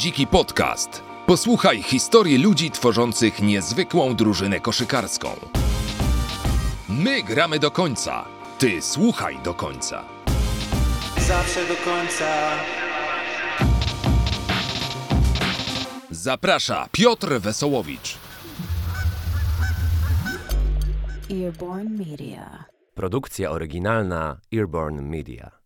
[0.00, 1.02] Dziki Podcast.
[1.26, 5.28] Posłuchaj historii ludzi tworzących niezwykłą drużynę koszykarską.
[6.88, 8.24] My gramy do końca.
[8.58, 10.04] Ty słuchaj do końca.
[11.28, 12.50] Zawsze do końca.
[16.10, 18.18] Zaprasza Piotr Wesołowicz.
[21.30, 22.64] Earborn Media.
[22.94, 25.59] Produkcja oryginalna Earborn Media.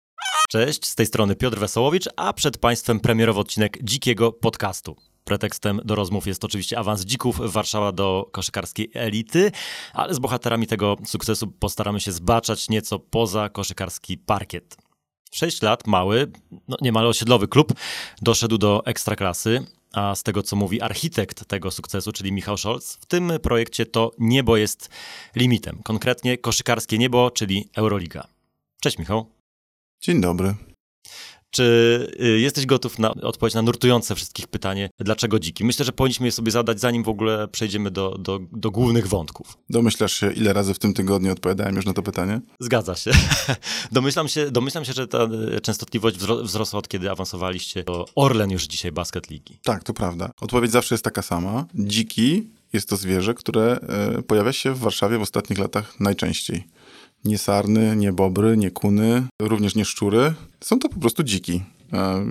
[0.55, 4.97] Cześć, z tej strony Piotr Wesołowicz, a przed Państwem premierowy odcinek Dzikiego Podcastu.
[5.25, 9.53] Pretekstem do rozmów jest oczywiście awans dzików Warszawa do koszykarskiej elity,
[9.93, 14.77] ale z bohaterami tego sukcesu postaramy się zbaczać nieco poza koszykarski parkiet.
[15.33, 16.33] Sześć lat, mały,
[16.69, 17.73] no niemal osiedlowy klub,
[18.23, 23.07] doszedł do ekstraklasy, a z tego co mówi architekt tego sukcesu, czyli Michał Scholz, w
[23.07, 24.89] tym projekcie to niebo jest
[25.37, 25.81] limitem.
[25.85, 28.29] Konkretnie koszykarskie niebo, czyli Euroliga.
[28.81, 29.34] Cześć Michał.
[30.05, 30.55] Dzień dobry.
[31.51, 31.63] Czy
[32.21, 35.65] y, jesteś gotów na odpowiedź na nurtujące wszystkich pytanie, dlaczego dziki?
[35.65, 39.59] Myślę, że powinniśmy je sobie zadać, zanim w ogóle przejdziemy do, do, do głównych wątków.
[39.71, 42.41] Domyślasz się, ile razy w tym tygodniu odpowiadałem już na to pytanie?
[42.61, 43.11] Zgadza się.
[43.93, 45.29] domyślam się, domyślam się, że ta
[45.63, 49.59] częstotliwość wzro- wzrosła od kiedy awansowaliście do Orlen już dzisiaj Basket Ligi.
[49.63, 50.31] Tak, to prawda.
[50.41, 51.67] Odpowiedź zawsze jest taka sama.
[51.75, 53.81] Dziki jest to zwierzę, które
[54.19, 56.65] e, pojawia się w Warszawie w ostatnich latach najczęściej.
[57.25, 60.35] Nie sarny, nie bobry, nie kuny, również nie szczury.
[60.61, 61.63] Są to po prostu dziki.
[61.93, 62.25] E,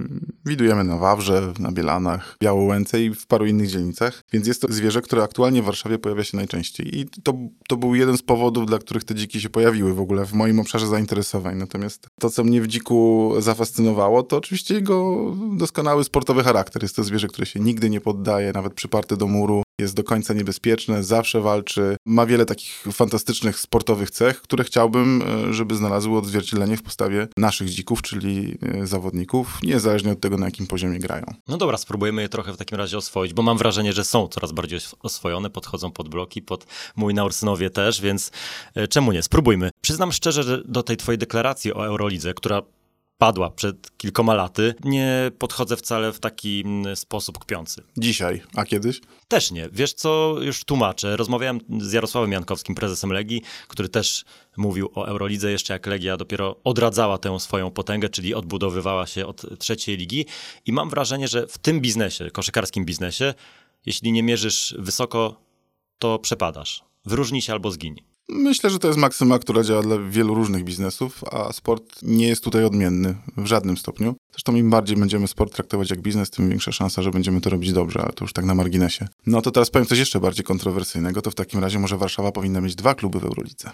[0.45, 5.02] Widujemy na Wawrze, na Bielanach, Białołęce i w paru innych dzielnicach, więc jest to zwierzę,
[5.02, 7.00] które aktualnie w Warszawie pojawia się najczęściej.
[7.00, 7.33] I to,
[7.67, 10.59] to był jeden z powodów, dla których te dziki się pojawiły w ogóle w moim
[10.59, 11.57] obszarze zainteresowań.
[11.57, 16.83] Natomiast to, co mnie w dziku zafascynowało, to oczywiście jego doskonały sportowy charakter.
[16.83, 19.63] Jest to zwierzę, które się nigdy nie poddaje, nawet przyparte do muru.
[19.81, 21.95] Jest do końca niebezpieczne, zawsze walczy.
[22.05, 27.69] Ma wiele takich fantastycznych sportowych cech, które chciałbym, e, żeby znalazły odzwierciedlenie w postawie naszych
[27.69, 31.25] dzików, czyli e, zawodników, niezależnie od tego, na jakim poziomie grają.
[31.47, 34.51] No dobra, spróbujemy je trochę w takim razie oswoić, bo mam wrażenie, że są coraz
[34.51, 38.31] bardziej os- oswojone, podchodzą pod bloki, pod mój na Ursynowie też, więc
[38.75, 39.23] e, czemu nie?
[39.23, 39.69] Spróbujmy.
[39.81, 42.61] Przyznam szczerze, że do tej twojej deklaracji o Eurolidze, która
[43.18, 47.84] padła przed kilkoma laty, nie podchodzę wcale w taki mm, sposób kpiący.
[47.97, 49.01] Dzisiaj, a kiedyś?
[49.28, 49.69] Też nie.
[49.72, 51.18] Wiesz co, już tłumaczę.
[51.18, 54.25] Rozmawiałem z Jarosławem Jankowskim, prezesem Legii, który też
[54.57, 59.59] mówił o Eurolidze jeszcze jak Legia dopiero odradzała tę swoją potęgę, czyli odbudowywała się od
[59.59, 60.25] trzeciej ligi.
[60.66, 63.34] I mam wrażenie, że w tym biznesie, koszykarskim biznesie,
[63.85, 65.41] jeśli nie mierzysz wysoko,
[66.00, 66.84] to przepadasz.
[67.06, 68.12] Wyróżnij się albo zgiń.
[68.29, 72.44] Myślę, że to jest maksyma, która działa dla wielu różnych biznesów, a sport nie jest
[72.44, 74.16] tutaj odmienny w żadnym stopniu.
[74.31, 77.73] Zresztą im bardziej będziemy sport traktować jak biznes, tym większa szansa, że będziemy to robić
[77.73, 79.07] dobrze, ale to już tak na marginesie.
[79.25, 82.61] No to teraz powiem coś jeszcze bardziej kontrowersyjnego, to w takim razie może Warszawa powinna
[82.61, 83.72] mieć dwa kluby w Eurolidze.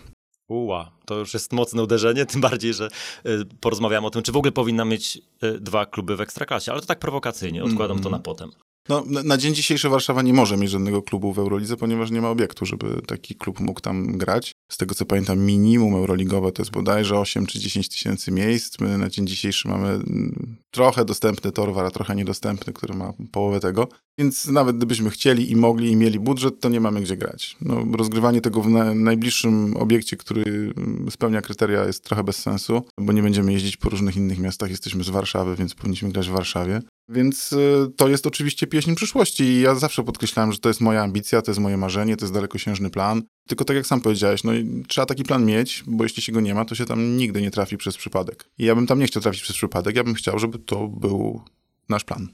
[0.48, 2.90] Uła, to już jest mocne uderzenie, tym bardziej, że
[3.26, 6.81] y, porozmawiamy o tym, czy w ogóle powinna mieć y, dwa kluby w Ekstraklasie, ale
[6.81, 8.52] to tak prowokacyjnie, odkładam to na potem.
[8.90, 12.30] No, na, dzień dzisiejszy Warszawa nie może mieć żadnego klubu w Eurolidze, ponieważ nie ma
[12.30, 14.52] obiektu, żeby taki klub mógł tam grać.
[14.72, 18.80] Z tego co pamiętam, minimum euroligowe to jest bodajże 8 czy 10 tysięcy miejsc.
[18.80, 23.59] My na dzień dzisiejszy mamy mm, trochę dostępny Torwar, a trochę niedostępny, który ma połowę
[23.59, 23.88] tego.
[24.18, 27.57] Więc nawet gdybyśmy chcieli i mogli i mieli budżet, to nie mamy gdzie grać.
[27.62, 30.44] No, rozgrywanie tego w na, najbliższym obiekcie, który
[30.78, 34.69] mm, spełnia kryteria jest trochę bez sensu, bo nie będziemy jeździć po różnych innych miastach.
[34.69, 36.81] Jesteśmy z Warszawy, więc powinniśmy grać w Warszawie.
[37.09, 41.03] Więc y, to jest oczywiście pieśń przyszłości i ja zawsze podkreślałem, że to jest moja
[41.03, 43.24] ambicja, to jest moje marzenie, to jest dalekosiężny plan.
[43.50, 44.52] Tylko tak jak sam powiedziałeś, no
[44.88, 47.52] trzeba taki plan mieć, bo jeśli się go nie ma, to się tam nigdy nie
[47.52, 48.50] trafi przez przypadek.
[48.58, 51.42] I ja bym tam nie chciał trafić przez przypadek, ja bym chciał, żeby to był
[51.90, 52.28] nasz plan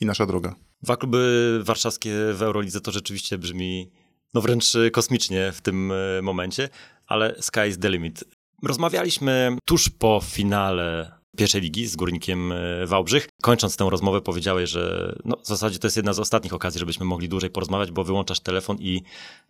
[0.00, 0.54] i nasza droga.
[0.82, 3.90] Dwa kluby warszawskie w Eurolidze to rzeczywiście brzmi
[4.34, 6.68] no wręcz kosmicznie w tym e, momencie,
[7.06, 8.24] ale sky is the limit.
[8.62, 13.28] Rozmawialiśmy tuż po finale pierwszej ligi z Górnikiem e, Wałbrzych.
[13.42, 17.06] Kończąc tę rozmowę powiedziałeś, że no, w zasadzie to jest jedna z ostatnich okazji, żebyśmy
[17.06, 19.02] mogli dłużej porozmawiać, bo wyłączasz telefon i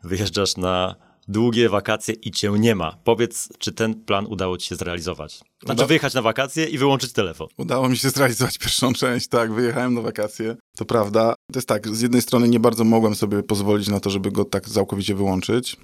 [0.05, 0.95] wyjeżdżasz na
[1.29, 2.99] długie wakacje i cię nie ma.
[3.05, 5.41] Powiedz, czy ten plan udało ci się zrealizować?
[5.65, 7.49] Znaczy Uda- wyjechać na wakacje i wyłączyć telefon.
[7.57, 11.34] Udało mi się zrealizować pierwszą część, tak, wyjechałem na wakacje, to prawda.
[11.53, 14.45] To jest tak, z jednej strony nie bardzo mogłem sobie pozwolić na to, żeby go
[14.45, 15.77] tak całkowicie wyłączyć,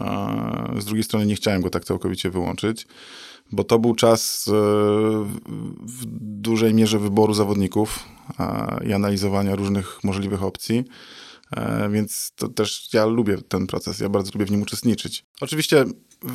[0.00, 0.34] a
[0.78, 2.86] z drugiej strony nie chciałem go tak całkowicie wyłączyć,
[3.52, 4.52] bo to był czas e,
[5.82, 6.04] w
[6.40, 8.04] dużej mierze wyboru zawodników
[8.38, 10.84] a, i analizowania różnych możliwych opcji.
[11.56, 15.24] E, Więc to też ja lubię ten proces, ja bardzo lubię w nim uczestniczyć.
[15.40, 15.84] Oczywiście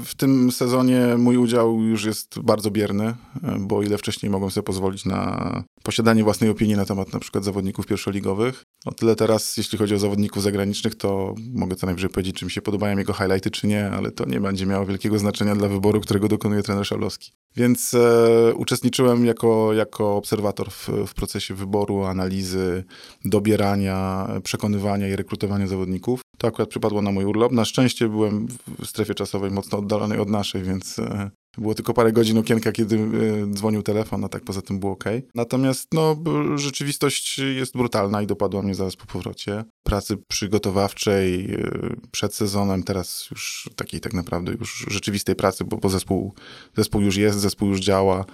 [0.03, 3.15] w tym sezonie mój udział już jest bardzo bierny,
[3.59, 7.43] bo o ile wcześniej mogłem sobie pozwolić na posiadanie własnej opinii na temat na przykład
[7.43, 12.35] zawodników pierwszoligowych, o tyle teraz, jeśli chodzi o zawodników zagranicznych, to mogę co najwyżej powiedzieć,
[12.35, 15.55] czy mi się podobają jego highlighty, czy nie, ale to nie będzie miało wielkiego znaczenia
[15.55, 17.31] dla wyboru, którego dokonuje trener Szalowski.
[17.55, 22.83] Więc e, uczestniczyłem jako, jako obserwator w, w procesie wyboru, analizy,
[23.25, 26.21] dobierania, przekonywania i rekrutowania zawodników.
[26.39, 27.51] To akurat przypadło na mój urlop.
[27.51, 28.47] Na szczęście byłem
[28.79, 32.95] w strefie czasowej mocno oddalonej od naszej, więc e, było tylko parę godzin okienka, kiedy
[32.95, 35.03] e, dzwonił telefon, a tak poza tym było ok.
[35.35, 36.15] Natomiast no,
[36.55, 39.63] rzeczywistość jest brutalna i dopadła mnie zaraz po powrocie.
[39.83, 41.69] Pracy przygotowawczej e,
[42.11, 46.33] przed sezonem, teraz już takiej tak naprawdę już rzeczywistej pracy, bo, bo zespół,
[46.77, 48.25] zespół już jest, zespół już działa,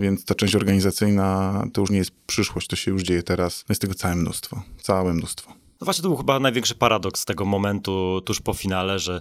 [0.00, 3.64] więc ta część organizacyjna to już nie jest przyszłość, to się już dzieje teraz.
[3.68, 5.63] Jest tego całe mnóstwo, całe mnóstwo.
[5.80, 9.20] No właśnie to był chyba największy paradoks tego momentu tuż po finale, że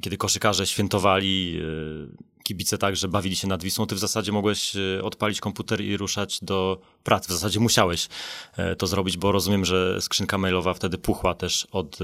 [0.00, 5.02] kiedy koszykarze świętowali, e, kibice także bawili się nad Wisłą, ty w zasadzie mogłeś e,
[5.02, 7.28] odpalić komputer i ruszać do pracy.
[7.28, 8.08] W zasadzie musiałeś
[8.56, 11.98] e, to zrobić, bo rozumiem, że skrzynka mailowa wtedy puchła też od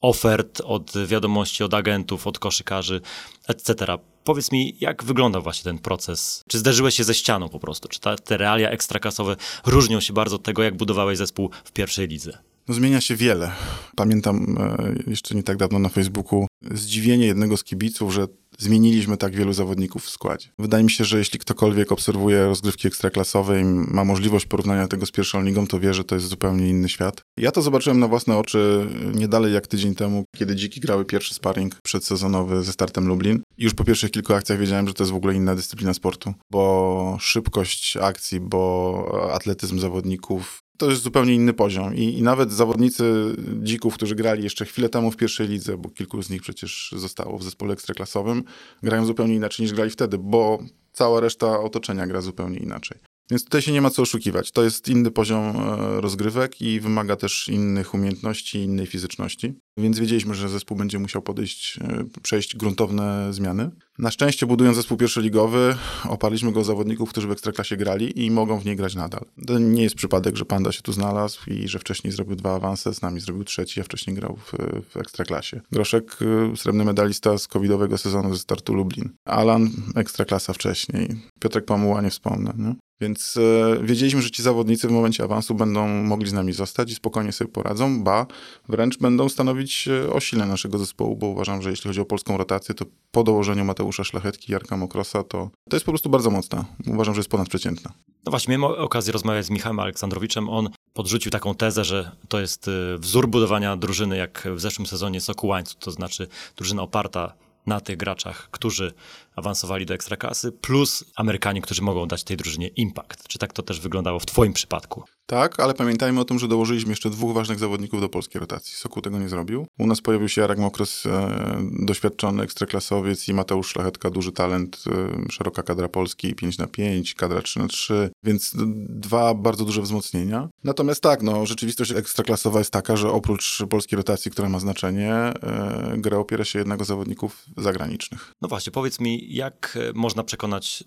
[0.00, 3.00] ofert, od wiadomości od agentów, od koszykarzy,
[3.48, 3.98] etc.
[4.24, 6.44] Powiedz mi, jak wyglądał właśnie ten proces?
[6.48, 7.88] Czy zderzyłeś się ze ścianą po prostu?
[7.88, 12.08] Czy ta, te realia ekstrakasowe różnią się bardzo od tego, jak budowałeś zespół w pierwszej
[12.08, 12.38] lidze?
[12.68, 13.52] No, zmienia się wiele.
[13.96, 18.26] Pamiętam e, jeszcze nie tak dawno na Facebooku zdziwienie jednego z kibiców, że
[18.58, 20.48] zmieniliśmy tak wielu zawodników w składzie.
[20.58, 25.10] Wydaje mi się, że jeśli ktokolwiek obserwuje rozgrywki ekstraklasowe i ma możliwość porównania tego z
[25.10, 27.20] pierwszą ligą, to wie, że to jest zupełnie inny świat.
[27.38, 31.34] Ja to zobaczyłem na własne oczy nie dalej jak tydzień temu, kiedy Dziki grały pierwszy
[31.34, 33.42] sparring przedsezonowy ze startem Lublin.
[33.58, 36.34] I już po pierwszych kilku akcjach wiedziałem, że to jest w ogóle inna dyscyplina sportu,
[36.50, 41.94] bo szybkość akcji, bo atletyzm zawodników, to jest zupełnie inny poziom.
[41.94, 46.22] I, I, nawet zawodnicy dzików, którzy grali jeszcze chwilę temu w pierwszej lidze, bo kilku
[46.22, 48.44] z nich przecież zostało w zespole ekstraklasowym,
[48.82, 50.58] grają zupełnie inaczej niż grali wtedy, bo
[50.92, 52.98] cała reszta otoczenia gra zupełnie inaczej.
[53.30, 54.52] Więc tutaj się nie ma co oszukiwać.
[54.52, 59.54] To jest inny poziom e, rozgrywek i wymaga też innych umiejętności, innej fizyczności.
[59.78, 63.70] Więc wiedzieliśmy, że zespół będzie musiał podejść, e, przejść gruntowne zmiany.
[63.98, 65.76] Na szczęście, budując zespół pierwszoligowy,
[66.08, 69.24] oparliśmy go o zawodników, którzy w ekstraklasie grali i mogą w niej grać nadal.
[69.46, 72.94] To nie jest przypadek, że Panda się tu znalazł i że wcześniej zrobił dwa awanse,
[72.94, 74.52] z nami zrobił trzeci, a wcześniej grał w,
[74.90, 75.60] w ekstraklasie.
[75.72, 76.18] Groszek,
[76.52, 79.10] e, srebrny medalista z covidowego sezonu ze startu Lublin.
[79.24, 81.08] Alan, ekstraklasa wcześniej.
[81.40, 82.54] Piotrek Pamuła, nie wspomnę.
[82.58, 82.74] Nie?
[83.00, 86.94] Więc e, wiedzieliśmy, że ci zawodnicy w momencie awansu będą mogli z nami zostać i
[86.94, 88.26] spokojnie sobie poradzą, ba
[88.68, 92.36] wręcz będą stanowić e, o sile naszego zespołu, bo uważam, że jeśli chodzi o polską
[92.36, 96.64] rotację, to po dołożeniu Mateusza Szlachetki Jarka Mokrosa, to, to jest po prostu bardzo mocna.
[96.86, 97.92] Uważam, że jest ponadprzeciętna.
[98.24, 100.48] No właśnie, miałem okazję rozmawiać z Michałem Aleksandrowiczem.
[100.48, 105.20] On podrzucił taką tezę, że to jest e, wzór budowania drużyny, jak w zeszłym sezonie
[105.20, 107.32] Soku Łańcuch, to znaczy drużyna oparta
[107.66, 108.92] na tych graczach, którzy
[109.36, 113.28] awansowali do ekstraklasy, plus Amerykanie, którzy mogą dać tej drużynie impact.
[113.28, 115.04] Czy tak to też wyglądało w twoim przypadku?
[115.26, 118.74] Tak, ale pamiętajmy o tym, że dołożyliśmy jeszcze dwóch ważnych zawodników do polskiej rotacji.
[118.74, 119.66] Sokół tego nie zrobił.
[119.78, 121.30] U nas pojawił się Jarek Mokros, e,
[121.72, 124.84] doświadczony ekstraklasowiec i Mateusz Szlachetka, duży talent,
[125.26, 128.52] e, szeroka kadra Polski, 5 na 5, kadra 3 na 3, więc
[128.88, 130.48] dwa bardzo duże wzmocnienia.
[130.64, 135.94] Natomiast tak, no, rzeczywistość ekstraklasowa jest taka, że oprócz polskiej rotacji, która ma znaczenie, e,
[135.96, 138.32] gra opiera się jednego zawodników zagranicznych.
[138.42, 140.84] No właśnie, powiedz mi, jak e, można przekonać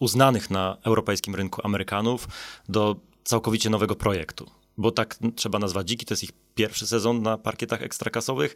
[0.00, 2.28] uznanych na europejskim rynku Amerykanów
[2.68, 2.96] do
[3.28, 4.50] całkowicie nowego projektu?
[4.78, 8.54] Bo tak trzeba nazwać dziki, to jest ich pierwszy sezon na parkietach ekstrakasowych.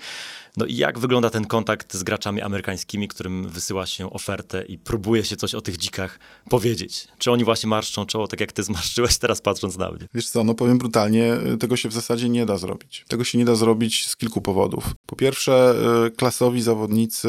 [0.56, 5.24] No i jak wygląda ten kontakt z graczami amerykańskimi, którym wysyła się ofertę i próbuje
[5.24, 6.18] się coś o tych dzikach
[6.50, 7.08] powiedzieć?
[7.18, 10.06] Czy oni właśnie marszczą czoło, tak jak ty zmarszczyłeś teraz patrząc na mnie?
[10.14, 13.04] Wiesz co, no powiem brutalnie, tego się w zasadzie nie da zrobić.
[13.08, 14.94] Tego się nie da zrobić z kilku powodów.
[15.06, 15.74] Po pierwsze,
[16.06, 17.28] y, klasowi zawodnicy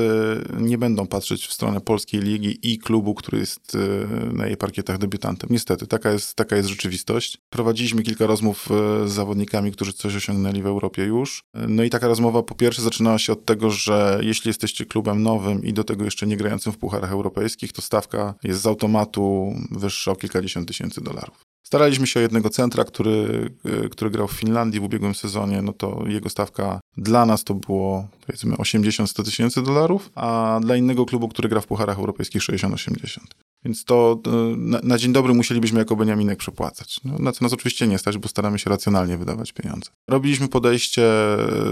[0.59, 4.97] nie będą patrzeć w stronę polskiej ligi i klubu, który jest y, na jej parkietach
[4.97, 5.49] debiutantem.
[5.51, 7.37] Niestety, taka jest, taka jest rzeczywistość.
[7.49, 8.69] Prowadziliśmy kilka rozmów
[9.05, 11.43] z zawodnikami, którzy coś osiągnęli w Europie już.
[11.53, 15.63] No i taka rozmowa po pierwsze zaczynała się od tego, że jeśli jesteście klubem nowym
[15.63, 20.11] i do tego jeszcze nie grającym w pucharach europejskich, to stawka jest z automatu wyższa
[20.11, 21.52] o kilkadziesiąt tysięcy dolarów.
[21.63, 23.49] Staraliśmy się o jednego centra, który,
[23.91, 28.07] który grał w Finlandii w ubiegłym sezonie, no to jego stawka dla nas to było
[28.25, 33.19] powiedzmy 80-100 tysięcy dolarów, a dla innego klubu, który gra w pucharach europejskich 60-80.
[33.65, 34.19] Więc to
[34.57, 36.99] na, na, dzień dobry musielibyśmy jako Beniaminek przepłacać.
[37.05, 39.91] No, na co nas oczywiście nie stać, bo staramy się racjonalnie wydawać pieniądze.
[40.07, 41.03] Robiliśmy podejście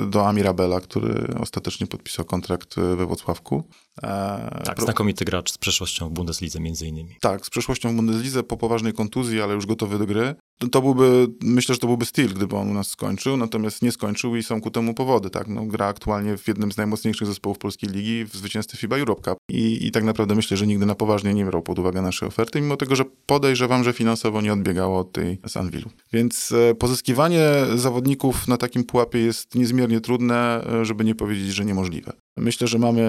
[0.07, 3.63] do Amirabela, który ostatecznie podpisał kontrakt we Włocławku.
[4.03, 7.15] E, tak, znakomity gracz z przeszłością w Bundeslidze między innymi.
[7.21, 10.35] Tak, z przeszłością w Bundeslidze po poważnej kontuzji, ale już gotowy do gry.
[10.69, 14.35] To byłby, myślę, że to byłby styl, gdyby on u nas skończył, natomiast nie skończył
[14.35, 17.89] i są ku temu powody, tak, no, gra aktualnie w jednym z najmocniejszych zespołów polskiej
[17.89, 21.33] ligi w zwycięstwie FIBA Europe Cup I, i tak naprawdę myślę, że nigdy na poważnie
[21.33, 25.11] nie brał pod uwagę naszej oferty, mimo tego, że podejrzewam, że finansowo nie odbiegało od
[25.11, 25.89] tej z Anwilu.
[26.13, 27.41] Więc e, pozyskiwanie
[27.75, 32.13] zawodników na takim pułapie jest niezmiernie trudne, e, żeby nie powiedzieć, że niemożliwe.
[32.37, 33.01] Myślę, że mamy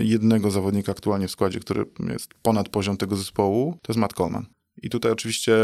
[0.00, 4.46] jednego zawodnika aktualnie w składzie, który jest ponad poziom tego zespołu, to jest Matt Coleman.
[4.82, 5.56] I tutaj oczywiście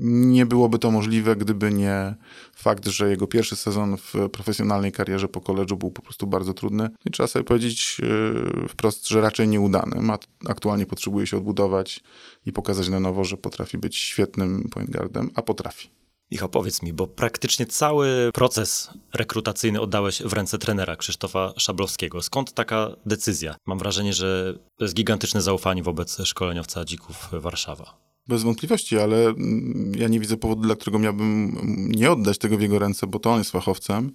[0.00, 2.14] nie byłoby to możliwe, gdyby nie
[2.54, 6.90] fakt, że jego pierwszy sezon w profesjonalnej karierze po koledżu był po prostu bardzo trudny.
[7.04, 10.18] I trzeba sobie powiedzieć yy, wprost, że raczej nieudany.
[10.48, 12.00] Aktualnie potrzebuje się odbudować
[12.46, 15.90] i pokazać na nowo, że potrafi być świetnym point guardem, a potrafi.
[16.30, 22.22] Michał, powiedz mi, bo praktycznie cały proces rekrutacyjny oddałeś w ręce trenera Krzysztofa Szablowskiego.
[22.22, 23.56] Skąd taka decyzja?
[23.66, 28.08] Mam wrażenie, że to jest gigantyczne zaufanie wobec szkoleniowca Dzików Warszawa.
[28.28, 31.56] Bez wątpliwości, ale mm, ja nie widzę powodu, dla którego miałbym
[31.96, 34.12] nie oddać tego w jego ręce, bo to on jest fachowcem.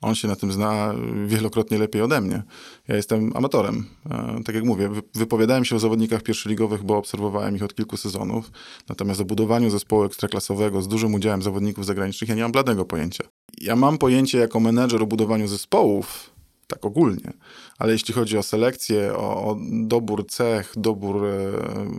[0.00, 0.94] On się na tym zna
[1.26, 2.42] wielokrotnie lepiej ode mnie.
[2.88, 3.86] Ja jestem amatorem.
[4.10, 8.50] E, tak jak mówię, wypowiadałem się o zawodnikach pierwszoligowych, bo obserwowałem ich od kilku sezonów.
[8.88, 13.24] Natomiast o budowaniu zespołu ekstraklasowego z dużym udziałem zawodników zagranicznych ja nie mam bladego pojęcia.
[13.60, 16.30] Ja mam pojęcie jako menedżer o budowaniu zespołów,
[16.70, 17.32] tak ogólnie.
[17.78, 21.52] Ale jeśli chodzi o selekcję, o, o dobór cech, dobór e,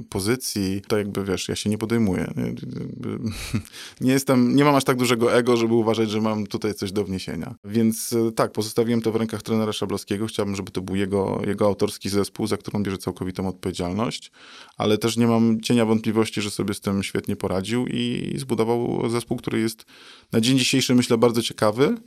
[0.10, 2.34] pozycji, to jakby wiesz, ja się nie podejmuję.
[4.02, 7.04] Nie, jestem, nie mam aż tak dużego ego, żeby uważać, że mam tutaj coś do
[7.04, 7.56] wniesienia.
[7.66, 10.28] Więc e, tak, pozostawiłem to w rękach trenera Szablowskiego.
[10.28, 14.32] Chciałbym, żeby to był jego, jego autorski zespół, za którą bierze całkowitą odpowiedzialność,
[14.78, 19.38] ale też nie mam cienia wątpliwości, że sobie z tym świetnie poradził i zbudował zespół,
[19.38, 19.86] który jest
[20.32, 21.98] na dzień dzisiejszy, myślę, bardzo ciekawy.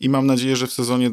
[0.00, 1.10] I mam nadzieję, że w sezonie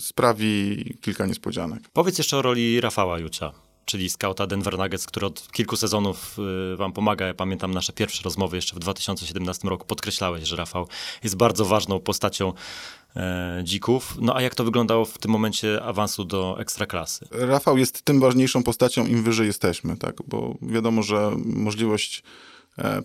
[0.00, 1.82] sprawi kilka niespodzianek.
[1.92, 3.52] Powiedz jeszcze o roli Rafała Jucia
[3.84, 6.36] czyli skauta Denver Nuggets, który od kilku sezonów
[6.72, 7.26] y, wam pomaga.
[7.26, 9.86] Ja pamiętam nasze pierwsze rozmowy jeszcze w 2017 roku.
[9.86, 10.88] Podkreślałeś, że Rafał
[11.22, 12.52] jest bardzo ważną postacią
[13.16, 14.16] e, dzików.
[14.20, 17.28] No a jak to wyglądało w tym momencie awansu do ekstraklasy?
[17.30, 20.16] Rafał jest tym ważniejszą postacią, im wyżej jesteśmy, tak?
[20.26, 22.22] Bo wiadomo, że możliwość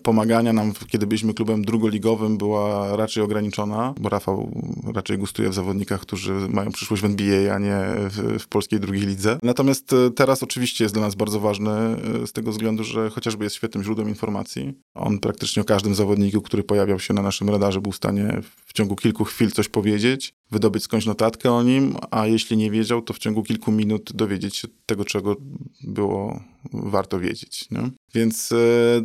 [0.02, 4.50] pomagania nam, kiedy byliśmy klubem drugoligowym, była raczej ograniczona, bo Rafał
[4.94, 7.78] raczej gustuje w zawodnikach, którzy mają przyszłość w NBA, a nie
[8.10, 9.38] w, w polskiej drugiej lidze.
[9.42, 13.44] Natomiast e, teraz oczywiście jest dla nas bardzo ważny e, z tego względu, że chociażby
[13.44, 14.74] jest świetnym źródłem informacji.
[14.94, 18.72] On praktycznie o każdym zawodniku, który pojawiał się na naszym radarze, był w stanie w
[18.72, 23.12] ciągu kilku chwil coś powiedzieć, wydobyć skądś notatkę o nim, a jeśli nie wiedział, to
[23.14, 25.36] w ciągu kilku minut dowiedzieć się tego, czego
[25.82, 26.40] było
[26.72, 27.70] warto wiedzieć.
[27.70, 27.90] Nie?
[28.14, 28.52] Więc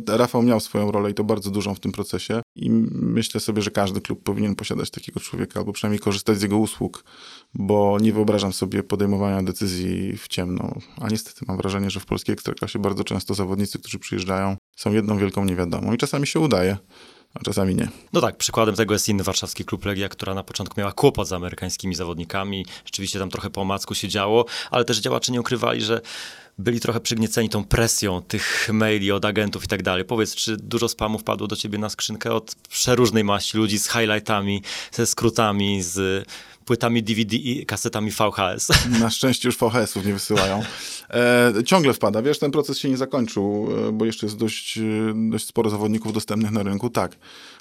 [0.08, 3.62] e, Rafał miał swoją rolę i to bardzo dużą w tym procesie i myślę sobie,
[3.62, 7.04] że każdy klub powinien posiadać takiego człowieka albo przynajmniej korzystać z jego usług,
[7.54, 10.74] bo nie wyobrażam sobie podejmowania decyzji w ciemno.
[11.00, 15.18] A niestety mam wrażenie, że w polskiej ekstraklasie bardzo często zawodnicy, którzy przyjeżdżają, są jedną
[15.18, 16.76] wielką niewiadomą i czasami się udaje
[17.40, 17.88] a czasami nie.
[18.12, 21.32] No tak, przykładem tego jest inny warszawski klub Legia, która na początku miała kłopot z
[21.32, 22.66] amerykańskimi zawodnikami.
[22.84, 26.00] Rzeczywiście tam trochę po omacku się działo, ale też działacze nie ukrywali, że
[26.58, 30.04] byli trochę przygnieceni tą presją tych maili od agentów i tak dalej.
[30.04, 34.62] Powiedz, czy dużo spamów padło do ciebie na skrzynkę od przeróżnej maści ludzi z highlightami,
[34.92, 36.26] ze skrótami, z
[36.66, 38.68] płytami DVD i kasetami VHS.
[39.00, 40.62] Na szczęście już VHS-ów nie wysyłają.
[41.10, 42.22] E, ciągle wpada.
[42.22, 44.82] Wiesz, ten proces się nie zakończył, e, bo jeszcze jest dość, e,
[45.30, 46.90] dość sporo zawodników dostępnych na rynku.
[46.90, 47.16] Tak.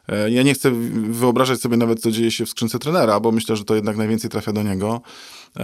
[0.07, 0.71] E, ja nie chcę
[1.09, 4.29] wyobrażać sobie nawet, co dzieje się w skrzynce trenera, bo myślę, że to jednak najwięcej
[4.29, 5.01] trafia do niego.
[5.59, 5.63] E,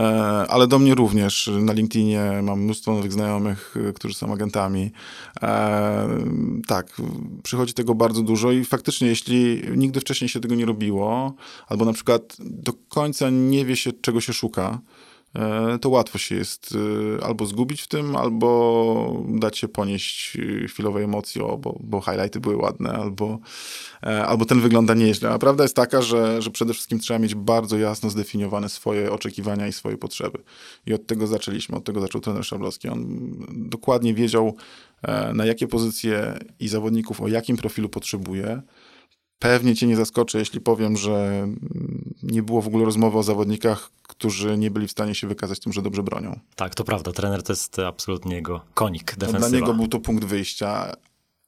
[0.50, 1.50] ale do mnie również.
[1.60, 4.92] Na LinkedInie mam mnóstwo nowych znajomych, e, którzy są agentami.
[6.68, 7.02] Tak,
[7.44, 11.34] przychodzi tego bardzo dużo i faktycznie, jeśli nigdy wcześniej się tego nie robiło,
[11.68, 14.80] albo na przykład do końca nie wie się, czego się szuka,
[15.82, 16.76] to łatwo się jest
[17.20, 22.02] e, albo zgubić w tym, albo dać się ponieść e, chwilowej emocji, o, bo, bo
[22.02, 23.40] highlighty były ładne, albo,
[24.02, 25.30] albo ten wygląda nieźle.
[25.30, 29.68] A prawda jest taka, że, że przede wszystkim trzeba mieć bardzo jasno zdefiniowane swoje oczekiwania
[29.68, 30.44] i swoje potrzeby.
[30.86, 32.90] I od tego zaczęliśmy, od tego zaczął trener Szablowski.
[32.90, 33.06] On
[33.50, 34.56] dokładnie wiedział,
[35.34, 38.62] na jakie pozycje i zawodników, o jakim profilu potrzebuje,
[39.42, 41.48] Pewnie cię nie zaskoczę, jeśli powiem, że
[42.24, 45.74] nie było w ogóle rozmowy o zawodnikach, którzy nie byli w stanie się wykazać tym,
[45.74, 46.40] że dobrze bronią.
[46.56, 47.12] Tak, to prawda.
[47.12, 49.50] Trener to jest absolutnie jego konik defensywa.
[49.50, 50.94] Dla niego był to punkt wyjścia.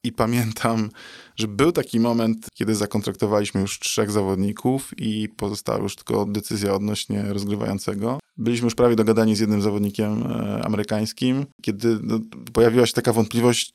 [0.04, 0.90] I pamiętam,
[1.36, 7.22] że był taki moment, kiedy zakontraktowaliśmy już trzech zawodników i pozostała już tylko decyzja odnośnie
[7.22, 8.18] rozgrywającego.
[8.36, 12.18] Byliśmy już prawie dogadani z jednym zawodnikiem e, amerykańskim, kiedy no,
[12.52, 13.74] pojawiła się taka wątpliwość,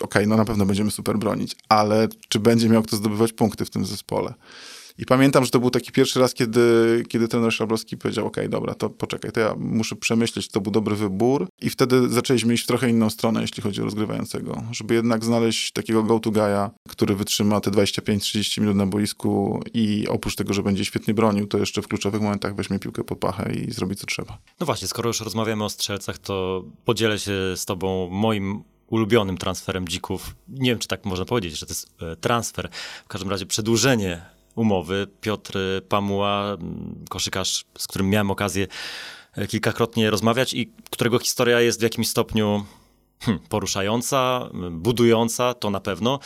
[0.00, 3.64] okej, okay, no na pewno będziemy super bronić, ale czy będzie miał kto zdobywać punkty
[3.64, 4.34] w tym zespole?
[4.98, 8.74] I pamiętam, że to był taki pierwszy raz, kiedy, kiedy trener Szablowski powiedział, ok, dobra,
[8.74, 11.48] to poczekaj, to ja muszę przemyśleć, to był dobry wybór.
[11.60, 14.62] I wtedy zaczęliśmy iść w trochę inną stronę, jeśli chodzi o rozgrywającego.
[14.72, 20.34] Żeby jednak znaleźć takiego go-to guy'a, który wytrzyma te 25-30 minut na boisku i oprócz
[20.34, 23.72] tego, że będzie świetnie bronił, to jeszcze w kluczowych momentach weźmie piłkę pod pachę i
[23.72, 24.38] zrobi co trzeba.
[24.60, 29.88] No właśnie, skoro już rozmawiamy o strzelcach, to podzielę się z tobą moim ulubionym transferem
[29.88, 30.34] dzików.
[30.48, 32.68] Nie wiem, czy tak można powiedzieć, że to jest e, transfer.
[33.04, 34.22] W każdym razie przedłużenie
[34.54, 35.06] umowy.
[35.20, 38.66] Piotr Pamuła, mm, koszykarz, z którym miałem okazję
[39.32, 42.64] e, kilkakrotnie rozmawiać i którego historia jest w jakimś stopniu
[43.20, 46.18] hmm, poruszająca, budująca, to na pewno.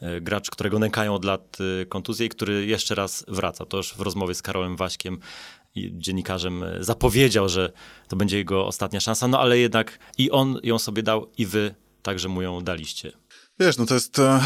[0.00, 3.66] E, gracz, którego nękają od lat kontuzje i który jeszcze raz wraca.
[3.66, 5.18] To już w rozmowie z Karolem Waśkiem
[5.76, 7.72] dziennikarzem zapowiedział, że
[8.08, 11.74] to będzie jego ostatnia szansa, no ale jednak i on ją sobie dał, i wy
[12.02, 13.12] także mu ją daliście.
[13.60, 14.40] Wiesz, no to jest, e,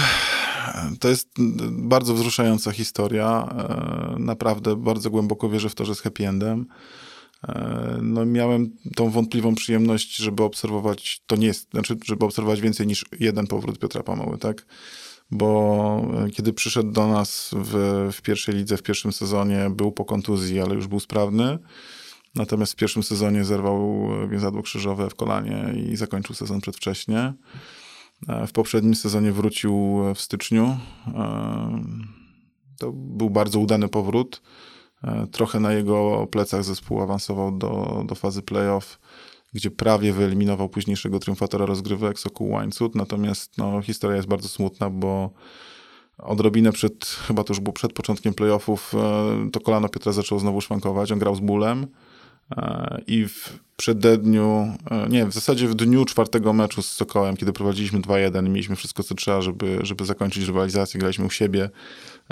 [1.01, 1.29] to jest
[1.71, 3.49] bardzo wzruszająca historia.
[3.59, 6.67] E, naprawdę bardzo głęboko wierzę w to, że jest happy endem.
[7.49, 12.87] E, no miałem tą wątpliwą przyjemność, żeby obserwować, to nie jest, znaczy, żeby obserwować więcej
[12.87, 14.67] niż jeden powrót Piotra Pamoły, tak?
[15.31, 20.61] Bo kiedy przyszedł do nas w, w pierwszej lidze, w pierwszym sezonie, był po kontuzji,
[20.61, 21.59] ale już był sprawny.
[22.37, 27.35] Natomiast w pierwszym sezonie zerwał więzadło krzyżowe w kolanie i zakończył sezon przedwcześnie.
[28.29, 30.77] E, w poprzednim sezonie wrócił w styczniu.
[31.15, 31.83] E,
[32.79, 34.43] to był bardzo udany powrót.
[35.05, 38.99] E, trochę na jego plecach zespół awansował do, do fazy playoff,
[39.53, 42.95] gdzie prawie wyeliminował późniejszego triumfatora rozgrywek Sokół Łańcut.
[42.95, 45.31] Natomiast no, historia jest bardzo smutna, bo
[46.19, 48.93] odrobinę przed, chyba to już było przed początkiem playoffów,
[49.53, 51.13] to kolano Piotra zaczęło znowu szwankować.
[51.13, 51.87] On grał z bólem
[53.07, 58.01] i w przededniu, e, nie, w zasadzie w dniu czwartego meczu z Sokołem, kiedy prowadziliśmy
[58.01, 61.71] 2-1 i mieliśmy wszystko, co trzeba, żeby, żeby zakończyć rywalizację, graliśmy u siebie.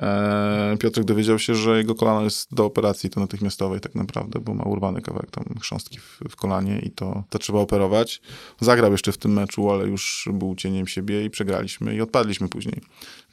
[0.03, 4.55] E, Piotrek dowiedział się, że jego kolano jest do operacji to natychmiastowej tak naprawdę, bo
[4.55, 8.21] ma urwany kawałek tam chrząstki w, w kolanie i to, to trzeba operować.
[8.61, 12.81] Zagrał jeszcze w tym meczu, ale już był cieniem siebie i przegraliśmy i odpadliśmy później.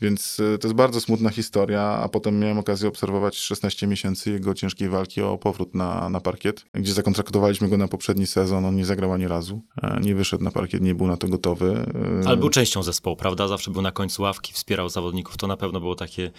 [0.01, 4.53] Więc e, to jest bardzo smutna historia, a potem miałem okazję obserwować 16 miesięcy jego
[4.53, 8.85] ciężkiej walki o powrót na, na parkiet, gdzie zakontraktowaliśmy go na poprzedni sezon, on nie
[8.85, 11.85] zagrał ani razu, e, nie wyszedł na parkiet, nie był na to gotowy.
[12.25, 13.47] Ale był częścią zespołu, prawda?
[13.47, 16.31] Zawsze był na końcu ławki, wspierał zawodników, to na pewno było takie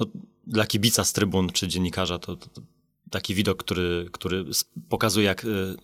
[0.00, 0.06] no,
[0.46, 2.62] dla kibica z trybun czy dziennikarza to, to, to
[3.10, 4.44] taki widok, który, który
[4.88, 5.76] pokazuje, jak y,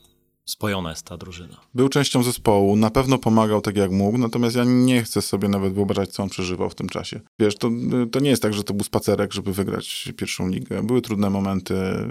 [0.45, 1.61] spojona jest ta drużyna.
[1.75, 5.75] Był częścią zespołu, na pewno pomagał tak jak mógł, natomiast ja nie chcę sobie nawet
[5.75, 7.21] wyobrażać, co on przeżywał w tym czasie.
[7.39, 7.71] Wiesz, to,
[8.13, 10.83] to nie jest tak, że to był spacerek, żeby wygrać pierwszą ligę.
[10.83, 12.11] Były trudne momenty y,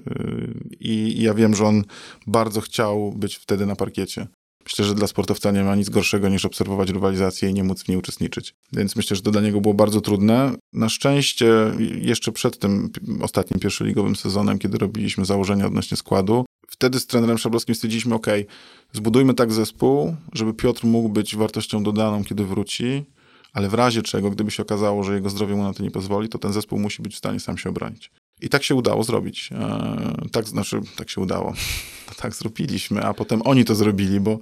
[0.80, 1.84] i, i ja wiem, że on
[2.28, 4.28] bardzo chciał być wtedy na parkiecie.
[4.65, 7.88] Myślę, że dla sportowca nie ma nic gorszego niż obserwować rywalizację i nie móc w
[7.88, 8.56] niej uczestniczyć.
[8.73, 10.56] Więc myślę, że to dla niego było bardzo trudne.
[10.73, 11.47] Na szczęście
[12.02, 12.89] jeszcze przed tym
[13.21, 18.28] ostatnim pierwszoligowym sezonem, kiedy robiliśmy założenia odnośnie składu, wtedy z trenerem Szablowskim stwierdziliśmy, ok,
[18.93, 23.06] zbudujmy tak zespół, żeby Piotr mógł być wartością dodaną, kiedy wróci,
[23.54, 26.30] ale w razie czego, gdyby się okazało, że jego zdrowie mu na to nie pozwoli,
[26.30, 28.12] to ten zespół musi być w stanie sam się obronić.
[28.41, 29.50] I tak się udało zrobić.
[29.52, 31.54] E, tak, znaczy, tak się udało.
[32.22, 34.39] tak zrobiliśmy, a potem oni to zrobili, bo,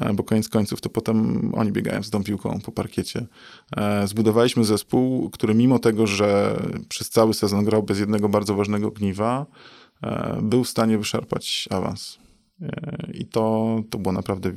[0.00, 3.26] e, bo koniec końców to potem oni biegają z tą piłką po parkiecie.
[3.76, 8.90] E, zbudowaliśmy zespół, który mimo tego, że przez cały sezon grał bez jednego bardzo ważnego
[8.90, 9.46] gniwa,
[10.42, 12.18] był w stanie wyszarpać awans.
[13.14, 14.52] I to, to było naprawdę,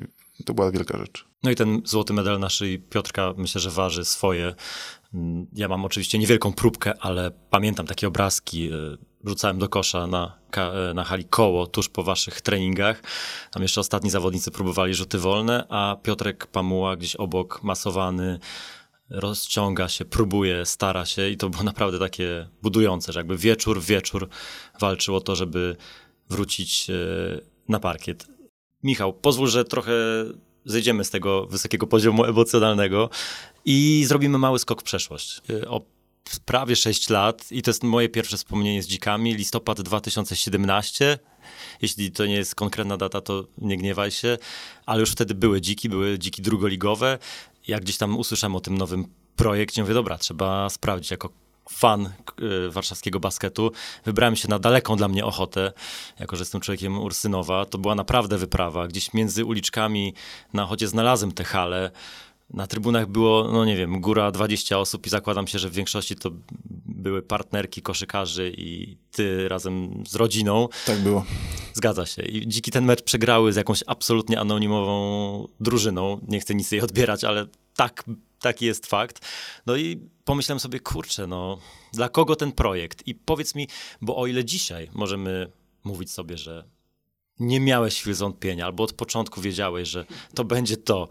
[0.45, 1.25] to była wielka rzecz.
[1.43, 4.55] No i ten złoty medal naszej Piotrka myślę, że waży swoje.
[5.54, 8.69] Ja mam oczywiście niewielką próbkę, ale pamiętam takie obrazki.
[8.72, 13.04] E, rzucałem do kosza na, e, na hali koło tuż po waszych treningach.
[13.52, 18.39] Tam jeszcze ostatni zawodnicy próbowali rzuty wolne, a Piotrek Pamuła gdzieś obok, masowany,
[19.10, 24.30] rozciąga się, próbuje, stara się i to było naprawdę takie budujące, że jakby wieczór, wieczór
[24.80, 25.76] walczył o to, żeby
[26.30, 26.93] wrócić e,
[27.69, 28.28] na parkiet.
[28.84, 29.93] Michał, pozwól, że trochę
[30.71, 33.10] zejdziemy z tego wysokiego poziomu emocjonalnego
[33.65, 35.41] i zrobimy mały skok w przeszłość.
[35.49, 35.82] Y, o
[36.45, 41.19] prawie 6 lat i to jest moje pierwsze wspomnienie z dzikami, listopad 2017.
[41.82, 44.38] Jeśli to nie jest konkretna data, to nie gniewaj się,
[44.86, 47.17] ale już wtedy były dziki, były dziki drugoligowe.
[47.67, 51.29] Jak gdzieś tam usłyszałem o tym nowym projekcie, mówię, dobra, trzeba sprawdzić jako
[51.71, 52.10] fan
[52.67, 53.71] y, warszawskiego basketu.
[54.05, 55.73] Wybrałem się na daleką dla mnie ochotę,
[56.19, 57.65] jako że jestem człowiekiem Ursynowa.
[57.65, 58.88] To była naprawdę wyprawa.
[58.88, 60.13] Gdzieś między uliczkami
[60.53, 61.91] na ochocie znalazłem te hale.
[62.53, 66.15] Na trybunach było, no nie wiem, góra 20 osób i zakładam się, że w większości
[66.15, 66.32] to
[66.86, 70.67] były partnerki koszykarzy i ty razem z rodziną.
[70.86, 71.25] Tak było.
[71.73, 72.21] Zgadza się.
[72.21, 76.19] I dziki ten mecz przegrały z jakąś absolutnie anonimową drużyną.
[76.27, 78.03] Nie chcę nic jej odbierać, ale tak
[78.39, 79.25] taki jest fakt.
[79.65, 81.60] No i pomyślałem sobie, kurczę, no
[81.93, 83.08] dla kogo ten projekt?
[83.08, 83.67] I powiedz mi,
[84.02, 85.52] bo o ile dzisiaj możemy
[85.84, 86.63] mówić sobie, że
[87.39, 91.08] nie miałeś chwil zwątpienia, albo od początku wiedziałeś, że to będzie to,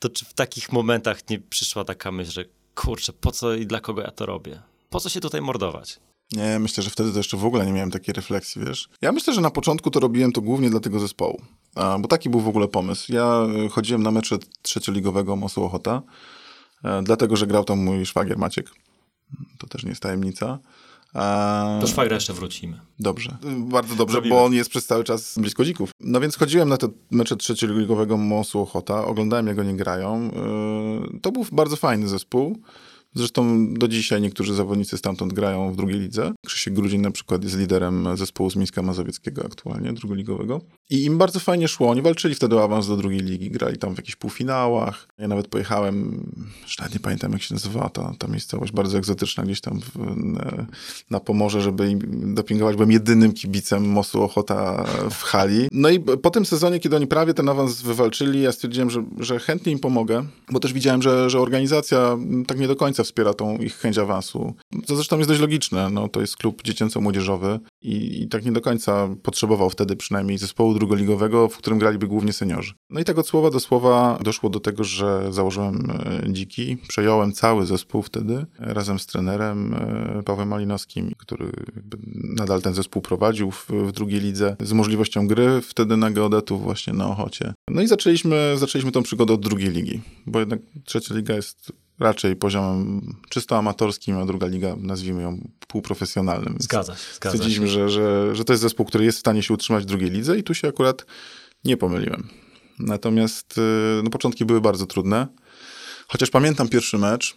[0.00, 3.80] to czy w takich momentach nie przyszła taka myśl, że kurczę, po co i dla
[3.80, 4.62] kogo ja to robię?
[4.90, 6.00] Po co się tutaj mordować?
[6.32, 8.88] Nie, myślę, że wtedy to jeszcze w ogóle nie miałem takiej refleksji, wiesz.
[9.02, 11.42] Ja myślę, że na początku to robiłem to głównie dla tego zespołu,
[12.00, 13.12] bo taki był w ogóle pomysł.
[13.12, 16.02] Ja y, chodziłem na mecze trzecioligowego Mosu Ochota, e,
[17.02, 18.70] dlatego, że grał tam mój szwagier Maciek.
[19.58, 20.58] To też nie jest tajemnica.
[21.80, 22.80] Do szwagra jeszcze wrócimy.
[22.98, 24.34] Dobrze, bardzo dobrze, Zrobimy.
[24.34, 25.90] bo on jest przez cały czas blisko dzików.
[26.00, 30.30] No więc chodziłem na te mecze trzecioligowego Mosu Ochota, oglądałem jak oni grają.
[31.12, 32.58] Yy, To był bardzo fajny zespół.
[33.14, 36.32] Zresztą do dzisiaj niektórzy zawodnicy stamtąd grają w drugiej lidze.
[36.46, 40.60] Krzysiek Grudzień na przykład jest liderem zespołu z Mińska Mazowieckiego aktualnie, drugoligowego.
[40.90, 41.90] I im bardzo fajnie szło.
[41.90, 45.08] Oni walczyli wtedy o awans do drugiej ligi, grali tam w jakichś półfinałach.
[45.18, 46.26] Ja nawet pojechałem,
[46.62, 49.90] już nie pamiętam jak się nazywała ta, ta miejscowość, bardzo egzotyczna gdzieś tam w,
[51.10, 52.76] na Pomorze, żeby im dopingować.
[52.76, 55.68] Byłem jedynym kibicem Mosu Ochota w hali.
[55.72, 59.38] No i po tym sezonie, kiedy oni prawie ten awans wywalczyli, ja stwierdziłem, że, że
[59.38, 63.58] chętnie im pomogę, bo też widziałem, że, że organizacja tak nie do końca wspiera tą
[63.58, 64.54] ich chęć awansu.
[64.86, 68.60] Co zresztą jest dość logiczne, no to jest klub dziecięco-młodzieżowy i, i tak nie do
[68.60, 72.72] końca potrzebował wtedy przynajmniej zespołu drugoligowego, w którym graliby głównie seniorzy.
[72.90, 77.32] No i tak od słowa do słowa doszło do tego, że założyłem e, Dziki, przejąłem
[77.32, 81.52] cały zespół wtedy e, razem z trenerem e, Pawłem Malinowskim, który
[82.14, 86.92] nadal ten zespół prowadził w, w drugiej lidze z możliwością gry wtedy na geodetów właśnie
[86.92, 87.54] na Ochocie.
[87.70, 92.36] No i zaczęliśmy, zaczęliśmy tą przygodę od drugiej ligi, bo jednak trzecia liga jest raczej
[92.36, 96.56] poziomem czysto amatorskim, a druga liga, nazwijmy ją półprofesjonalnym.
[96.60, 97.16] Zgadza się, zgadza się.
[97.16, 100.10] Stwierdziliśmy, że, że, że to jest zespół, który jest w stanie się utrzymać w drugiej
[100.10, 101.06] lidze i tu się akurat
[101.64, 102.28] nie pomyliłem.
[102.78, 105.26] Natomiast y, no, początki były bardzo trudne.
[106.08, 107.36] Chociaż pamiętam pierwszy mecz,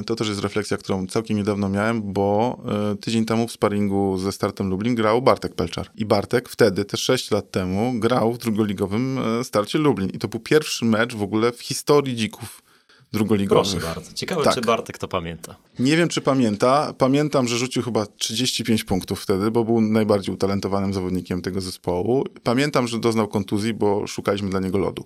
[0.00, 2.58] y, to też jest refleksja, którą całkiem niedawno miałem, bo
[2.92, 5.90] y, tydzień temu w sparingu ze Startem Lublin grał Bartek Pelczar.
[5.96, 10.10] I Bartek wtedy, te 6 lat temu, grał w drugoligowym Starcie Lublin.
[10.10, 12.62] I to był pierwszy mecz w ogóle w historii dzików
[13.12, 13.70] drugoligowych.
[13.72, 14.12] Proszę bardzo.
[14.14, 14.54] Ciekawe, Tak.
[14.54, 15.56] czy Bartek to pamięta.
[15.78, 16.94] Nie wiem, czy pamięta.
[16.98, 22.24] Pamiętam, że rzucił chyba 35 punktów wtedy, bo był najbardziej utalentowanym zawodnikiem tego zespołu.
[22.42, 25.04] Pamiętam, że doznał kontuzji, bo szukaliśmy dla niego lodu.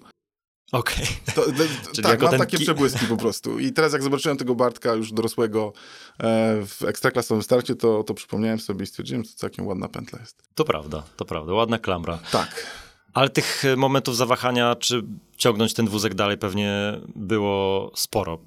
[0.72, 1.06] Okej.
[1.94, 3.58] Czyli tak, mam takie ki- przebłyski po prostu.
[3.58, 5.72] I teraz jak zobaczyłem tego Bartka już dorosłego
[6.18, 6.22] e,
[6.66, 10.42] w ekstraklasowym starcie, to, to przypomniałem sobie i stwierdziłem, że to całkiem ładna pętla jest.
[10.54, 11.52] To prawda, to prawda.
[11.52, 12.18] Ładna klamra.
[12.32, 12.66] Tak.
[13.12, 15.02] Ale tych momentów zawahania, czy
[15.36, 18.38] ciągnąć ten wózek dalej, pewnie było sporo.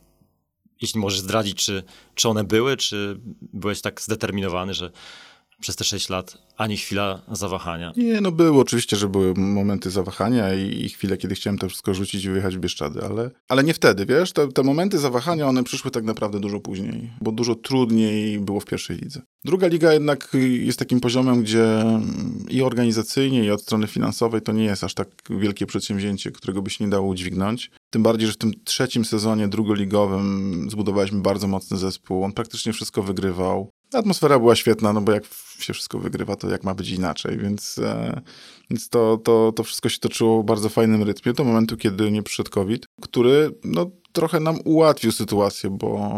[0.81, 1.83] Jeśli możesz zdradzić, czy,
[2.15, 4.91] czy one były, czy byłeś tak zdeterminowany, że
[5.61, 7.93] przez te 6 lat ani chwila zawahania.
[7.97, 11.93] Nie, no były oczywiście, że były momenty zawahania i, i chwile, kiedy chciałem to wszystko
[11.93, 14.33] rzucić i wyjechać w Bieszczady, ale, ale nie wtedy, wiesz?
[14.33, 18.65] Te, te momenty zawahania, one przyszły tak naprawdę dużo później, bo dużo trudniej było w
[18.65, 19.21] pierwszej lidze.
[19.45, 21.83] Druga liga jednak jest takim poziomem, gdzie
[22.49, 26.69] i organizacyjnie, i od strony finansowej to nie jest aż tak wielkie przedsięwzięcie, którego by
[26.69, 27.71] się nie dało udźwignąć.
[27.89, 32.23] Tym bardziej, że w tym trzecim sezonie drugoligowym zbudowaliśmy bardzo mocny zespół.
[32.23, 33.69] On praktycznie wszystko wygrywał.
[33.93, 35.23] Atmosfera była świetna, no bo jak
[35.59, 38.21] się wszystko wygrywa, to jak ma być inaczej, więc, e,
[38.69, 42.23] więc to, to, to wszystko się toczyło w bardzo fajnym rytmie do momentu, kiedy nie
[42.23, 46.11] przyszedł COVID, który no, trochę nam ułatwił sytuację, bo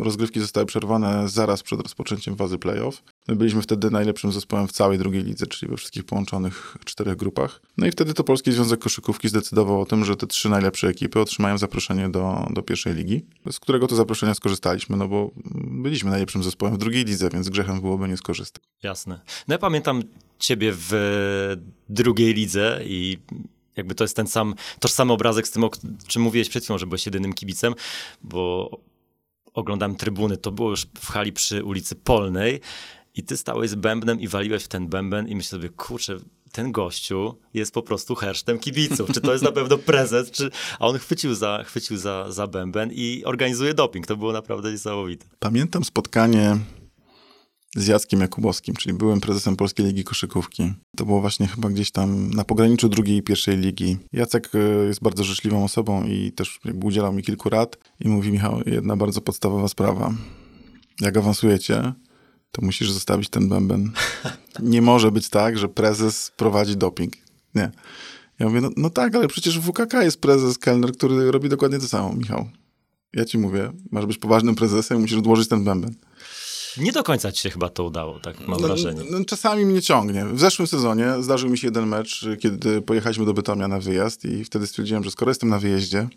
[0.00, 3.02] rozgrywki zostały przerwane zaraz przed rozpoczęciem fazy playoff.
[3.28, 7.60] My byliśmy wtedy najlepszym zespołem w całej drugiej lidze, czyli we wszystkich połączonych czterech grupach.
[7.76, 11.20] No i wtedy to Polski Związek Koszykówki zdecydował o tym, że te trzy najlepsze ekipy
[11.20, 16.42] otrzymają zaproszenie do, do pierwszej ligi, z którego to zaproszenia skorzystaliśmy, no bo byliśmy najlepszym
[16.42, 18.62] zespołem w drugiej lidze, więc grzechem byłoby nie skorzystać.
[18.82, 19.20] Jasne.
[19.48, 20.02] No ja pamiętam
[20.38, 20.92] ciebie w
[21.88, 23.18] drugiej lidze i
[23.76, 25.70] jakby to jest ten sam, tożsamy obrazek z tym, o
[26.06, 27.74] czym mówiłeś przed chwilą, że byłeś jedynym kibicem,
[28.22, 28.70] bo
[29.54, 32.60] oglądałem trybuny, to było już w hali przy ulicy Polnej
[33.14, 36.18] i ty stałeś z bębnem i waliłeś w ten bęben i myślę sobie, kurczę,
[36.52, 39.10] ten gościu jest po prostu hersztem kibiców.
[39.12, 40.50] Czy to jest na pewno prezes, czy...
[40.78, 44.06] A on chwycił za, chwycił za, za bęben i organizuje doping.
[44.06, 45.26] To było naprawdę niesamowite.
[45.38, 46.58] Pamiętam spotkanie
[47.76, 50.72] z Jackiem Jakubowskim, czyli byłym prezesem Polskiej Ligi Koszykówki.
[50.96, 53.98] To było właśnie chyba gdzieś tam na pograniczu drugiej i pierwszej ligi.
[54.12, 58.32] Jacek e, jest bardzo życzliwą osobą i też jakby udzielał mi kilku rad i mówi
[58.32, 60.14] Michał, jedna bardzo podstawowa sprawa.
[61.00, 61.92] Jak awansujecie,
[62.54, 63.92] to musisz zostawić ten bęben.
[64.60, 67.12] Nie może być tak, że prezes prowadzi doping.
[67.54, 67.70] Nie.
[68.38, 71.78] Ja mówię, no, no tak, ale przecież w WKK jest prezes kelner, który robi dokładnie
[71.78, 72.48] to samo, Michał.
[73.12, 75.94] Ja ci mówię, masz być poważnym prezesem, musisz odłożyć ten bęben.
[76.76, 79.00] Nie do końca ci się chyba to udało, tak mam No, wrażenie.
[79.10, 80.24] no, czasami mnie ciągnie.
[80.26, 84.44] W zeszłym sezonie zdarzył mi się jeden mecz, kiedy pojechaliśmy do Bytomia na wyjazd i
[84.44, 86.08] wtedy stwierdziłem, że skoro jestem na wyjeździe,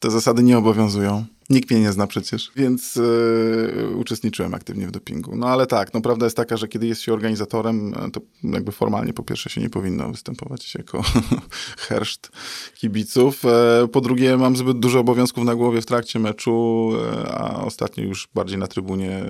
[0.00, 1.24] te zasady nie obowiązują.
[1.50, 5.36] Nikt mnie nie zna przecież, więc yy, uczestniczyłem aktywnie w dopingu.
[5.36, 8.72] No ale tak, no prawda jest taka, że kiedy jest się organizatorem, e, to jakby
[8.72, 11.02] formalnie po pierwsze się nie powinno występować jako
[11.88, 12.30] herszt
[12.74, 13.44] kibiców.
[13.44, 16.90] E, po drugie mam zbyt dużo obowiązków na głowie w trakcie meczu,
[17.26, 19.24] a ostatnio już bardziej na trybunie.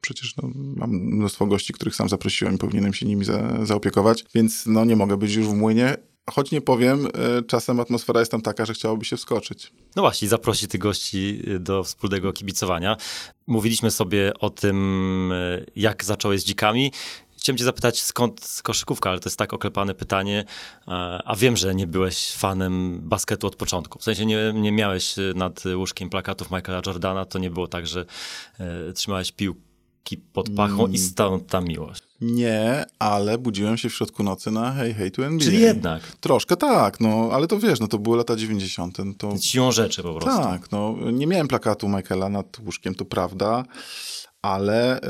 [0.00, 4.66] Przecież no, mam mnóstwo gości, których sam zaprosiłem i powinienem się nimi za, zaopiekować, więc
[4.66, 5.96] no nie mogę być już w młynie.
[6.30, 9.72] Choć nie powiem, e, czasem atmosfera jest tam taka, że chciałoby się wskoczyć.
[9.96, 12.96] No właśnie, zaprosić tych gości y, do wspólnego kibicowania.
[13.46, 16.92] Mówiliśmy sobie o tym, y, jak zacząłeś z dzikami.
[17.38, 20.44] Chciałem cię zapytać, skąd koszykówka, ale to jest tak oklepane pytanie,
[20.88, 20.90] e,
[21.24, 23.98] a wiem, że nie byłeś fanem basketu od początku.
[23.98, 28.04] W sensie nie, nie miałeś nad łóżkiem plakatów Michaela Jordana, to nie było tak, że
[28.58, 30.92] e, trzymałeś piłki pod pachą Mm.
[30.92, 32.02] i stąd ta miłość.
[32.20, 35.44] Nie, ale budziłem się w środku nocy na Hey Hey to NBA.
[35.44, 38.96] Czyli jednak, Troszkę tak, no, ale to wiesz, no to były lata 90.
[39.18, 39.36] To...
[39.38, 40.42] siłą rzeczy po prostu.
[40.42, 43.64] Tak, no, nie miałem plakatu Michaela nad łóżkiem, to prawda,
[44.42, 45.00] ale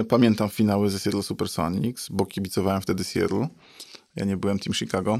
[0.00, 3.48] y, pamiętam finały ze Seattle Supersonics, bo kibicowałem wtedy Seattle.
[4.16, 5.18] Ja nie byłem Team Chicago.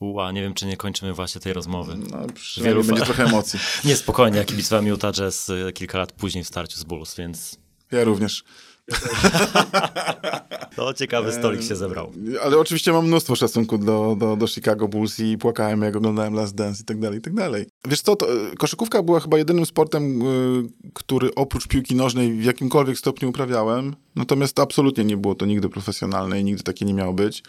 [0.00, 1.96] Ua, nie wiem, czy nie kończymy właśnie tej rozmowy.
[2.10, 2.26] No,
[2.64, 3.58] Wielu będzie fa- trochę emocji.
[3.84, 7.58] Nie, spokojnie, ja kibicowałem Utah Jazz y, kilka lat później w starciu z Bulls, więc
[7.92, 8.44] Ja również.
[10.76, 12.12] to ciekawy stolik się zebrał.
[12.42, 16.54] Ale oczywiście mam mnóstwo szacunku do, do, do Chicago Bulls i płakałem, jak oglądałem Last
[16.54, 17.66] Dance i tak dalej, i tak dalej.
[17.88, 22.44] Wiesz co, to, e, koszykówka była chyba jedynym sportem, y, który oprócz piłki nożnej w
[22.44, 23.96] jakimkolwiek stopniu uprawiałem.
[24.16, 27.42] Natomiast absolutnie nie było to nigdy profesjonalne i nigdy takie nie miało być.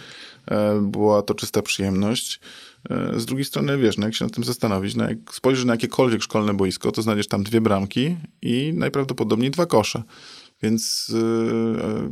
[0.47, 2.39] E, była to czysta przyjemność.
[2.89, 5.73] E, Z drugiej strony, wiesz, no jak się nad tym zastanowić, no jak spojrzysz na
[5.73, 10.03] jakiekolwiek szkolne boisko, to znajdziesz tam dwie bramki i najprawdopodobniej dwa kosze.
[10.65, 11.09] Więc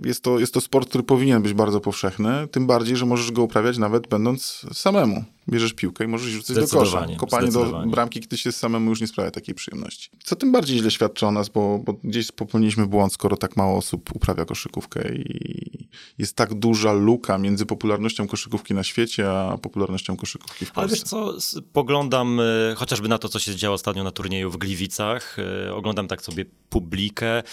[0.04, 3.32] y, jest, to, jest to sport, który powinien być bardzo powszechny, tym bardziej, że możesz
[3.32, 5.24] go uprawiać nawet będąc samemu.
[5.50, 7.08] Bierzesz piłkę i możesz rzucić do kosza.
[7.18, 10.10] Kopanie do bramki, kiedy się samemu już nie sprawia takiej przyjemności.
[10.24, 13.78] Co tym bardziej źle świadczy o nas, bo, bo gdzieś popełniliśmy błąd, skoro tak mało
[13.78, 15.88] osób uprawia koszykówkę i
[16.18, 20.96] jest tak duża luka między popularnością koszykówki na świecie, a popularnością koszykówki w Ale Polsce.
[20.96, 25.38] wiesz co, poglądam y, chociażby na to, co się działo ostatnio na turnieju w Gliwicach.
[25.68, 27.44] y, Oglądam tak sobie publikę.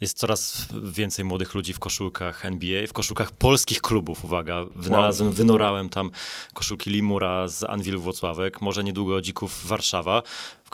[0.00, 4.64] Jest coraz więcej młodych ludzi w koszulkach NBA, w koszulkach polskich klubów, uwaga.
[4.76, 6.10] Wynalazłem, wynorałem tam
[6.54, 10.22] koszulki Limura z Anwilu Włocławek, może niedługo Dzików Warszawa.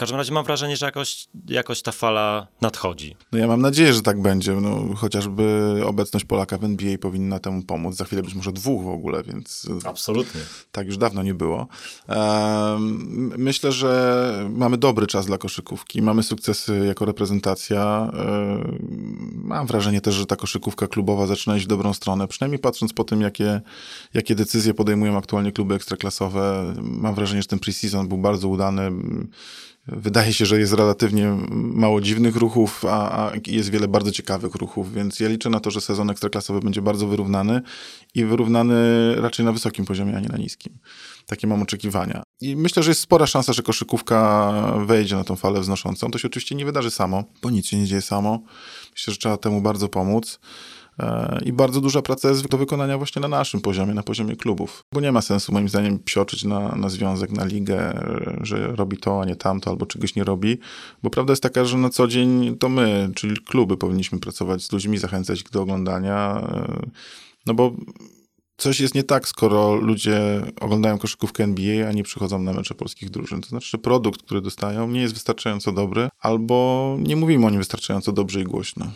[0.01, 3.17] W każdym razie mam wrażenie, że jakoś, jakoś ta fala nadchodzi.
[3.33, 4.53] No ja mam nadzieję, że tak będzie.
[4.53, 7.97] No, chociażby obecność Polaka w NBA powinna temu pomóc.
[7.97, 10.41] Za chwilę być może dwóch w ogóle, więc Absolutnie.
[10.73, 11.67] tak już dawno nie było.
[12.09, 16.03] Em, Myślę, że mamy dobry czas dla koszykówki.
[16.03, 18.11] Mamy sukcesy jako reprezentacja.
[18.15, 22.29] Em, Mam wrażenie też, że ta koszykówka klubowa zaczyna iść w dobrą stronę.
[22.29, 23.61] Przynajmniej patrząc po tym, jakie,
[24.15, 26.75] jakie decyzje podejmują aktualnie kluby ekstraklasowe.
[26.83, 28.91] Mam wrażenie, że ten preseason był bardzo udany.
[29.93, 34.95] Wydaje się, że jest relatywnie mało dziwnych ruchów, a, a jest wiele bardzo ciekawych ruchów,
[34.95, 37.63] więc ja liczę na to, że sezon ekstraklasowy będzie bardzo wyrównany
[38.15, 38.75] i wyrównany
[39.17, 40.79] raczej na wysokim poziomie, a nie na niskim.
[41.27, 42.23] Takie mam oczekiwania.
[42.41, 44.53] I myślę, że jest spora szansa, że koszykówka
[44.87, 46.11] wejdzie na tą falę wznoszącą.
[46.11, 48.43] To się oczywiście nie wydarzy samo, bo nic się nie dzieje samo.
[48.93, 50.41] Myślę, że trzeba temu bardzo pomóc.
[51.01, 54.85] E, I bardzo duża praca jest do wykonania właśnie na naszym poziomie, na poziomie klubów.
[54.95, 57.93] Bo nie ma sensu, moim zdaniem, psioczyć na, na związek, na ligę,
[58.41, 60.59] że robi to, a nie tamto, albo czegoś nie robi.
[61.03, 64.73] Bo prawda jest taka, że na co dzień to my, czyli kluby, powinniśmy pracować z
[64.73, 66.41] ludźmi, zachęcać ich do oglądania.
[66.53, 66.91] e,
[67.47, 67.73] No bo
[68.57, 73.11] coś jest nie tak, skoro ludzie oglądają koszykówkę NBA, a nie przychodzą na mecze polskich
[73.11, 73.41] drużyn.
[73.41, 77.59] To znaczy, że produkt, który dostają, nie jest wystarczająco dobry, albo nie mówimy o nim
[77.59, 78.87] wystarczająco dobrze i głośno.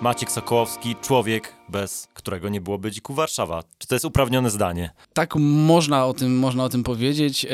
[0.00, 3.62] Maciek Sokołowski, człowiek, bez którego nie byłoby Dziku Warszawa.
[3.78, 4.90] Czy to jest uprawnione zdanie?
[5.12, 7.44] Tak można o tym, można o tym powiedzieć.
[7.44, 7.48] E,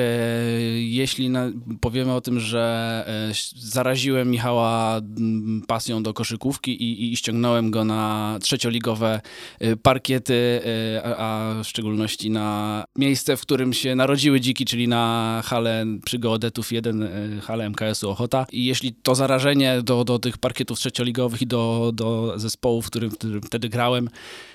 [0.81, 1.51] jeśli na,
[1.81, 7.85] powiemy o tym, że e, zaraziłem Michała mm, pasją do koszykówki i, i ściągnąłem go
[7.85, 9.21] na trzecioligowe
[9.61, 10.61] e, parkiety,
[11.05, 16.73] a, w szczególności na miejsce, w którym się narodziły dziki, czyli na halę przy Geodetów
[16.73, 17.09] 1, e,
[17.41, 18.47] halę MKS-u Ochota.
[18.53, 23.11] I jeśli to zarażenie do, do tych parkietów trzecioligowych i do, do zespołu, w którym,
[23.11, 24.04] w którym wtedy grałem,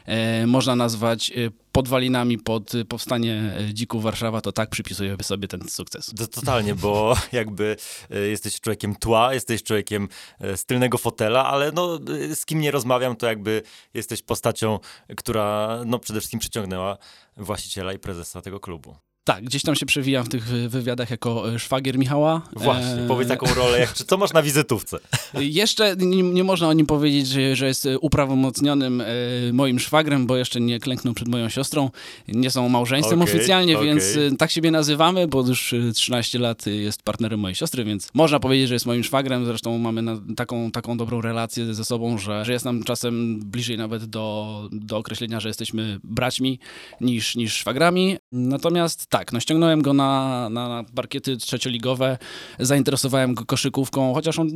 [0.06, 1.34] e, można nazwać e,
[1.72, 6.14] podwalinami pod e, powstanie Dzików Warszawa, to tak przypisuję sobie ten sukces.
[6.18, 7.76] To, totalnie, bo jakby
[8.10, 10.08] jesteś człowiekiem tła, jesteś człowiekiem
[10.56, 12.00] z tylnego fotela, ale no,
[12.36, 13.62] z kim nie rozmawiam, to jakby
[13.94, 14.80] jesteś postacią,
[15.18, 16.98] która no, przede wszystkim przyciągnęła
[17.38, 18.96] właściciela i prezesa tego klubu.
[19.30, 22.42] Tak, gdzieś tam się przewijam w tych wy- wywiadach jako e, szwagier Michała.
[22.54, 24.98] Właśnie, E, powiedz taką rolę, jak, czy co masz na wizytówce?
[25.39, 29.06] Jeszcze nie, nie można o nim powiedzieć, że, że jest e, uprawomocnionym e,
[29.54, 31.89] moim szwagrem, bo jeszcze nie klęknął przed moją siostrą.
[32.28, 33.88] Nie są małżeństwem Okej, oficjalnie, okej.
[33.88, 38.39] więc tak siebie nazywamy, bo już e, 13 lat jest partnerem mojej siostry, więc można
[38.39, 39.46] powiedzieć, że jest moim szwagrem.
[39.46, 40.04] Zresztą mamy
[40.36, 44.98] taką, taką dobrą relację ze sobą, że, że jest nam czasem bliżej nawet do, do
[44.98, 46.60] określenia, że jesteśmy braćmi
[47.02, 48.18] niż, niż szwagrami.
[48.32, 52.18] Natomiast tak, no ściągnąłem go na, na, na parkiety trzecioligowe,
[52.60, 54.50] zainteresowałem go koszykówką, chociaż on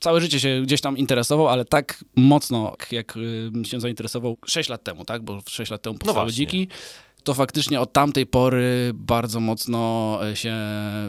[0.00, 4.84] całe życie się gdzieś tam interesował, ale tak mocno, jak y, się zainteresował 6 lat
[4.84, 5.22] temu, tak?
[5.22, 6.46] Bo 6 lat temu powstały właśnie.
[6.46, 6.68] dziki.
[7.28, 10.54] To faktycznie od tamtej pory bardzo mocno e, się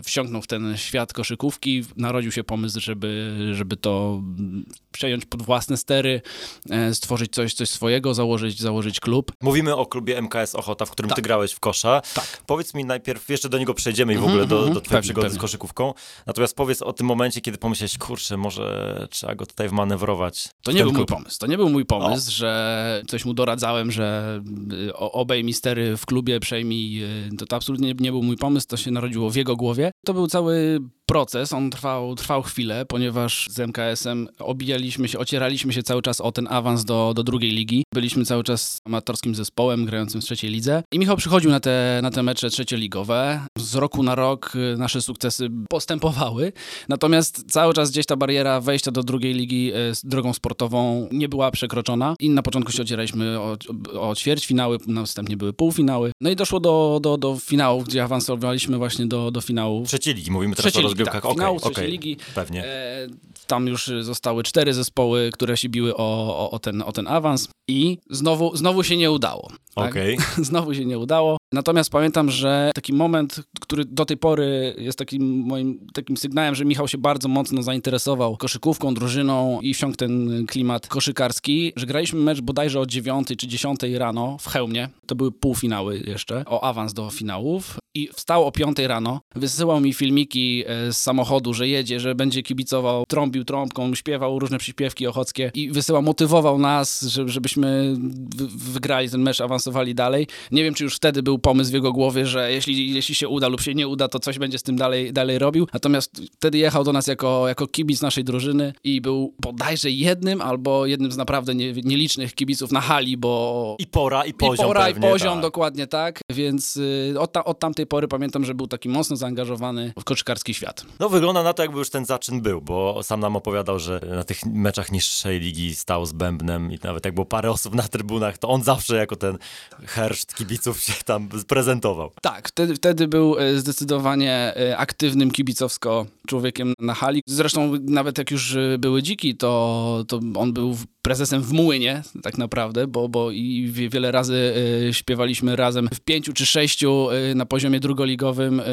[0.03, 1.83] wsiąknął w ten świat koszykówki.
[1.97, 6.21] Narodził się pomysł, żeby, żeby to mm, przejąć pod własne stery,
[6.69, 9.31] e, stworzyć coś, coś swojego, założyć, założyć klub.
[9.41, 11.23] Mówimy o klubie MKS Ochota, w którym ty Tak.
[11.23, 12.01] grałeś w kosza.
[12.13, 12.41] Tak.
[12.45, 14.73] Powiedz mi najpierw, jeszcze do niego przejdziemy i w Mhm, ogóle do, mhm.
[14.73, 15.41] do twojej Pewnie, przygody z pewnie.
[15.41, 15.93] koszykówką.
[16.25, 20.49] Natomiast powiedz o tym momencie, kiedy pomyślałeś, kurczę, może trzeba go tutaj wmanewrować.
[20.63, 21.09] To nie był mój klub.
[21.09, 21.39] pomysł.
[21.39, 24.39] To nie był mój pomysł, że coś mu doradzałem, że
[24.87, 27.03] y, o- obejmij stery w klubie, przejmij.
[27.03, 29.91] y, To, to absolutnie nie, nie był mój pomysł, to się narodziło w jego głowie.
[30.05, 35.83] To był cały proces, on trwał, trwał chwilę, ponieważ z MKS-em obijaliśmy się, ocieraliśmy się
[35.83, 37.83] cały czas o ten awans do, do drugiej ligi.
[37.93, 40.83] Byliśmy cały czas amatorskim zespołem grającym w trzeciej lidze.
[40.91, 43.41] I Michał przychodził na te, na te mecze trzecioligowe.
[43.57, 46.53] Z roku na rok y, nasze sukcesy postępowały.
[46.89, 51.29] Natomiast cały czas gdzieś ta bariera wejścia do drugiej ligi e, z drogą sportową nie
[51.29, 52.15] była przekroczona.
[52.19, 53.57] I na początku się ocieraliśmy o,
[53.93, 56.11] o ćwierćfinały, następnie były półfinały.
[56.21, 59.83] No i doszło do, do, do finałów, gdzie awansowaliśmy właśnie do, do finału.
[59.85, 61.23] Trzeciej ligi, mówimy teraz Trzeciej o rozgrywkach.
[61.23, 62.17] tak, finału trzeciej okej, ligi.
[62.35, 62.65] Pewnie.
[62.65, 63.07] E,
[63.47, 67.49] tam już zostały cztery zespoły, które się biły o, o, o, ten, o ten awans
[67.67, 69.51] i znowu, znowu się nie udało.
[69.75, 69.91] tak?
[69.91, 70.17] Okej.
[70.49, 71.37] Znowu się nie udało.
[71.53, 76.65] Natomiast pamiętam, że taki moment, który do tej pory jest takim moim takim sygnałem, że
[76.65, 82.41] Michał się bardzo mocno zainteresował koszykówką, drużyną i wsiąkł ten klimat koszykarski, że graliśmy mecz
[82.41, 84.89] bodajże o 9 czy 10 rano w Chełmie.
[85.05, 87.77] To były półfinały jeszcze, o awans do finałów.
[87.95, 92.43] I wstał o 5 rano, wysyłał mi filmiki e, z samochodu, że jedzie, że będzie
[92.43, 97.95] kibicował, trąbił trąbką, śpiewał różne przyśpiewki ochockie i wysyłał, motywował nas, żeby, żebyśmy
[98.35, 100.27] wy- wygrali ten mecz, awansowali dalej.
[100.51, 103.47] Nie wiem, czy już wtedy był pomysł w jego głowie, że jeśli, jeśli się uda
[103.47, 105.67] lub się nie uda, to coś będzie z tym dalej, dalej robił.
[105.73, 110.85] Natomiast wtedy jechał do nas jako, jako kibic naszej drużyny i był bodajże jednym albo
[110.85, 114.85] jednym z naprawdę nie, nielicznych kibiców na hali, bo I pora, i poziom i pora,
[114.85, 115.41] pewnie, i poziom, tak.
[115.41, 116.19] dokładnie tak.
[116.31, 120.53] Więc y, od, ta, od tamtej pory pamiętam, że był taki mocno zaangażowany w koszykarski
[120.53, 120.85] świat.
[120.99, 124.23] No wygląda na to, jakby już ten zaczyn był, bo sam nam opowiadał, że na
[124.23, 128.37] tych meczach niższej ligi stał z bębnem i nawet jak było parę osób na trybunach,
[128.37, 129.37] to on zawsze jako ten
[129.85, 132.11] herszt kibiców się tam prezentował.
[132.21, 137.21] Tak, wtedy, wtedy był e, zdecydowanie e, aktywnym kibicowsko człowiekiem na hali.
[137.25, 140.75] Zresztą nawet jak już e, były dziki, to, to on był
[141.09, 144.53] prezesem w Młynie tak naprawdę, bo, bo i wie- wiele razy
[144.89, 148.63] e, śpiewaliśmy razem w pięciu czy sześciu e, na poziomie drugoligowym e,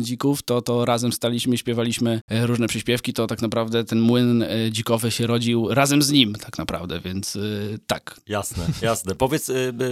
[0.00, 5.26] dzików, to, to razem staliśmy, śpiewaliśmy różne przyśpiewki, to tak naprawdę ten młyn dzikowy się
[5.26, 7.38] rodził razem z nim tak naprawdę, więc
[7.86, 9.14] tak, Jasne, jasne.
[9.14, 9.50] Powiedz,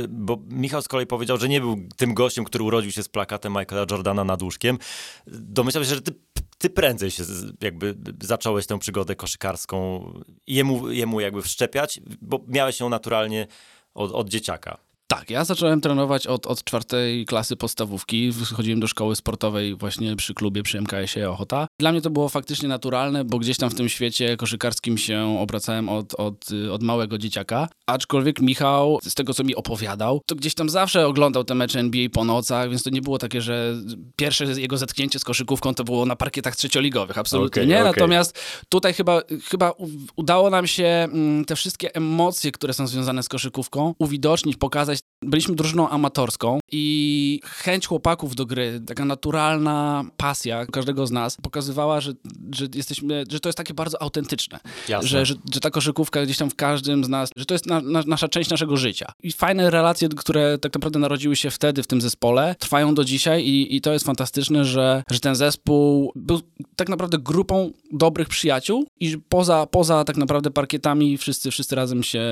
[0.09, 3.53] bo Michał z kolei powiedział, że nie był tym gościem, który urodził się z plakatem
[3.53, 4.79] Michaela Jordana nad łóżkiem.
[5.27, 6.13] Domyślam się, że ty,
[6.59, 7.25] ty prędzej się
[7.61, 10.05] jakby zacząłeś tę przygodę koszykarską
[10.47, 13.47] jemu, jemu jakby wszczepiać, bo miałeś ją naturalnie
[13.95, 14.88] od, od dzieciaka.
[15.11, 18.33] Tak, ja zacząłem trenować od, od czwartej klasy podstawówki.
[18.55, 21.67] Chodziłem do szkoły sportowej właśnie przy klubie, przy MKS-ie Ochota.
[21.81, 25.89] Dla mnie to było faktycznie naturalne, bo gdzieś tam w tym świecie koszykarskim się obracałem
[25.89, 27.69] od, od, od małego dzieciaka.
[27.87, 32.09] Aczkolwiek Michał, z tego co mi opowiadał, to gdzieś tam zawsze oglądał te mecze NBA
[32.13, 33.75] po nocach, więc to nie było takie, że
[34.17, 37.19] pierwsze jego zetknięcie z koszykówką to było na parkietach trzecioligowych.
[37.19, 37.81] Absolutnie Okej, nie.
[37.81, 37.93] okej.
[37.93, 39.73] Natomiast tutaj chyba, chyba
[40.17, 44.98] udało nam się mm, te wszystkie emocje, które są związane z koszykówką, uwidocznić, pokazać.
[45.23, 52.01] Byliśmy drużyną amatorską i chęć chłopaków do gry, taka naturalna pasja każdego z nas pokazywała,
[52.01, 52.13] że,
[52.55, 54.61] że jesteśmy, że to jest takie bardzo autentyczne.
[55.03, 57.81] Że, że, że ta koszykówka gdzieś tam w każdym z nas, że to jest na,
[57.81, 59.13] na, nasza część naszego życia.
[59.23, 63.45] I fajne relacje, które tak naprawdę narodziły się wtedy w tym zespole, trwają do dzisiaj
[63.45, 66.41] i, i to jest fantastyczne, że, że ten zespół był
[66.77, 72.23] tak naprawdę grupą dobrych przyjaciół i poza, poza tak naprawdę parkietami wszyscy, wszyscy razem się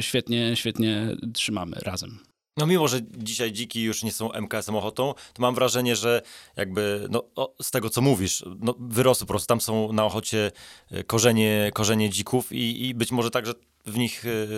[0.00, 2.07] świetnie, świetnie trzymamy razem.
[2.58, 6.22] No mimo, że dzisiaj dziki już nie są MKS-em Ochotą, to mam wrażenie, że
[6.56, 9.46] jakby no, o, z tego, co mówisz, no, wyrosły po prostu.
[9.46, 10.52] Tam są na Ochocie
[10.90, 13.52] e, korzenie, korzenie dzików i, i być może także
[13.86, 14.48] w nich y,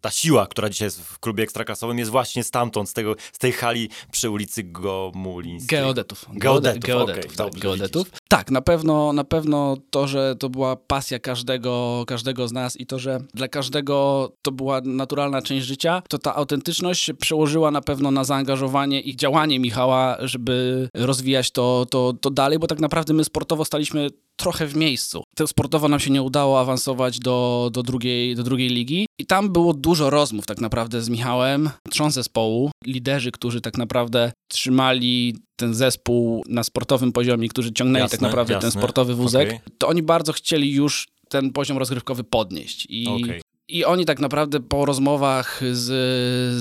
[0.00, 3.52] ta siła, która dzisiaj jest w klubie ekstraklasowym jest właśnie stamtąd, z, tego, z tej
[3.52, 5.78] hali przy ulicy Gomulińskiej.
[5.78, 6.26] Geodetów.
[6.32, 8.10] Geodetów, geodetów, okej, tak, dobrze, geodetów.
[8.32, 12.86] Tak, na pewno, na pewno to, że to była pasja każdego, każdego z nas i
[12.86, 18.10] to, że dla każdego to była naturalna część życia, to ta autentyczność przełożyła na pewno
[18.10, 23.24] na zaangażowanie i działanie Michała, żeby rozwijać to, to, to dalej, bo tak naprawdę my
[23.24, 25.22] sportowo staliśmy trochę w miejscu.
[25.36, 29.52] To sportowo nam się nie udało awansować do, do, drugiej, do drugiej ligi i tam
[29.52, 35.74] było dużo rozmów tak naprawdę z Michałem, trzon zespołu, liderzy, którzy tak naprawdę trzymali ten
[35.74, 38.70] zespół na sportowym poziomie, którzy ciągnęli Jasne, tak naprawdę jasne.
[38.70, 39.60] ten sportowy wózek, Okej.
[39.78, 42.86] to oni bardzo chcieli już ten poziom rozgrywkowy podnieść.
[42.90, 43.42] I, Okej.
[43.68, 45.86] i oni tak naprawdę po rozmowach z,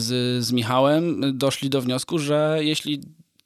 [0.02, 3.02] z, z Michałem doszli do wniosku, że jeśli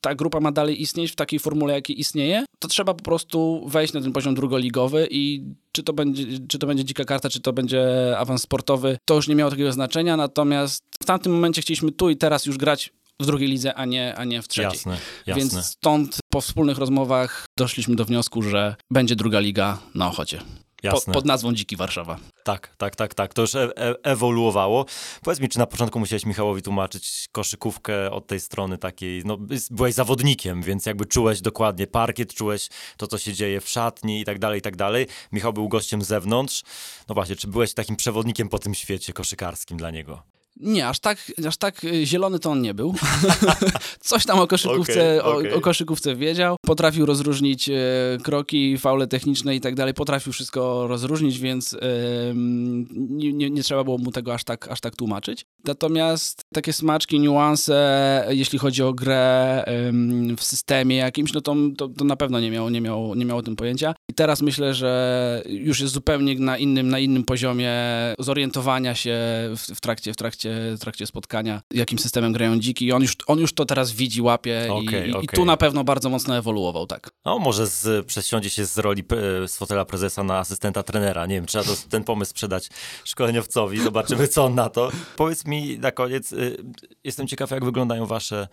[0.06, 3.94] ta grupa ma dalej istnieć w takiej formule, jakiej istnieje, to trzeba po prostu wejść
[3.94, 7.54] na ten poziom drugoligowy i czy to będzie, czy to będzie dzika karta, czy to
[7.54, 7.84] będzie
[8.18, 12.18] awans sportowy, to już nie miało takiego znaczenia, natomiast w tamtym momencie chcieliśmy tu i
[12.18, 14.72] teraz już grać w drugiej lidze, a nie, a nie w trzeciej.
[14.72, 15.42] Jasne, jasne.
[15.42, 20.42] Więc stąd po wspólnych rozmowach doszliśmy do wniosku, że będzie druga liga na Ochocie.
[20.94, 21.14] Jasne.
[21.14, 22.18] pod nazwą Dziki Warszawa.
[22.44, 23.34] Tak, tak, tak, tak.
[23.34, 24.86] To już e e ewoluowało.
[25.24, 29.38] Powiedz mi, czy na początku musiałeś Michałowi tłumaczyć koszykówkę od tej strony takiej, no
[29.72, 34.26] byłeś zawodnikiem, więc jakby czułeś dokładnie parkiet, czułeś to, co się dzieje w szatni i
[34.26, 35.08] tak dalej, i tak dalej.
[35.32, 36.64] Michał był gościem z zewnątrz.
[37.10, 40.35] No właśnie, czy byłeś takim przewodnikiem po tym świecie koszykarskim dla niego?
[40.58, 42.96] Nie, aż tak, aż tak y, zielony to on nie był.
[44.00, 45.54] Coś tam o koszykówce, Okej, okej.
[45.54, 46.58] O, o koszykówce wiedział.
[46.62, 47.74] Potrafił rozróżnić e,
[48.24, 49.94] kroki, faule techniczne i tak dalej.
[49.94, 54.82] Potrafił wszystko rozróżnić, więc em, nie, nie, nie trzeba było mu tego aż tak, aż
[54.82, 55.46] tak tłumaczyć.
[55.64, 61.88] Natomiast takie smaczki, niuanse, jeśli chodzi o grę em, w systemie jakimś, no to, to,
[61.88, 63.96] to na pewno nie miał, nie, miał, nie miał o tym pojęcia.
[64.10, 67.74] I teraz myślę, że już jest zupełnie na innym, na innym poziomie
[68.20, 69.18] zorientowania się
[69.56, 72.86] w, w, trakcie, w, trakcie, w trakcie spotkania, jakim systemem grają dziki.
[72.86, 75.28] I on już, on już to teraz widzi, łapie i, Okej, i, i okej.
[75.28, 77.10] tu na pewno bardzo mocno ewoluował, tak.
[77.26, 79.04] No, może z, przesiądzie się z roli
[79.44, 81.26] e, z fotela prezesa na asystenta trenera.
[81.26, 82.70] Nie wiem, trzeba to, ten pomysł sprzedać
[83.04, 83.84] szkoleniowcowi.
[83.84, 84.92] Zobaczymy, co on na to.
[85.16, 86.58] Powiedz mi na koniec, y,
[87.04, 88.48] jestem ciekaw, jak wyglądają wasze e,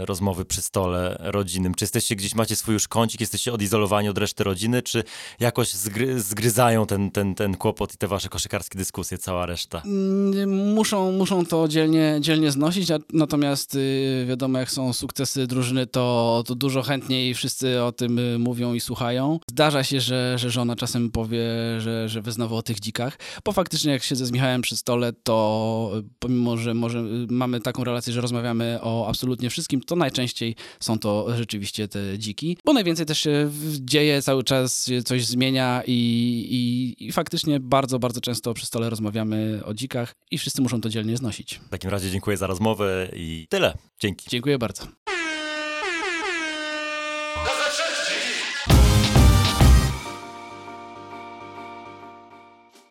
[0.00, 1.74] rozmowy przy stole rodzinnym.
[1.74, 5.04] Czy jesteście gdzieś, macie swój już kącik, jesteście odizolowani od reszty rodziny, czy
[5.40, 9.82] jakoś zgry, zgryzają ten, ten, ten kłopot i te wasze koszykarskie dyskusje, cała reszta?
[9.84, 16.42] Mm, Muszą, muszą to dzielnie, dzielnie znosić, natomiast y, wiadomo, jak są sukcesy drużyny, to,
[16.46, 19.40] to dużo chętniej wszyscy o tym y, mówią i słuchają.
[19.50, 21.40] Zdarza się, że, że żona czasem powie,
[21.78, 25.12] że, że wy znowu o tych dzikach, bo faktycznie jak siedzę z Michałem przy stole,
[25.12, 30.56] to y, pomimo, że może mamy taką relację, że rozmawiamy o absolutnie wszystkim, to najczęściej
[30.80, 35.92] są to rzeczywiście te dziki, bo najwięcej też się dzieje, cały czas coś zmienia i,
[36.50, 40.88] i, i faktycznie bardzo, bardzo często przy stole rozmawiamy o dzikach i wszyscy muszą to
[40.88, 41.54] dzielnie znosić.
[41.54, 43.76] W takim razie dziękuję za rozmowę i tyle.
[44.00, 44.30] Dzięki.
[44.30, 44.86] Dziękuję bardzo.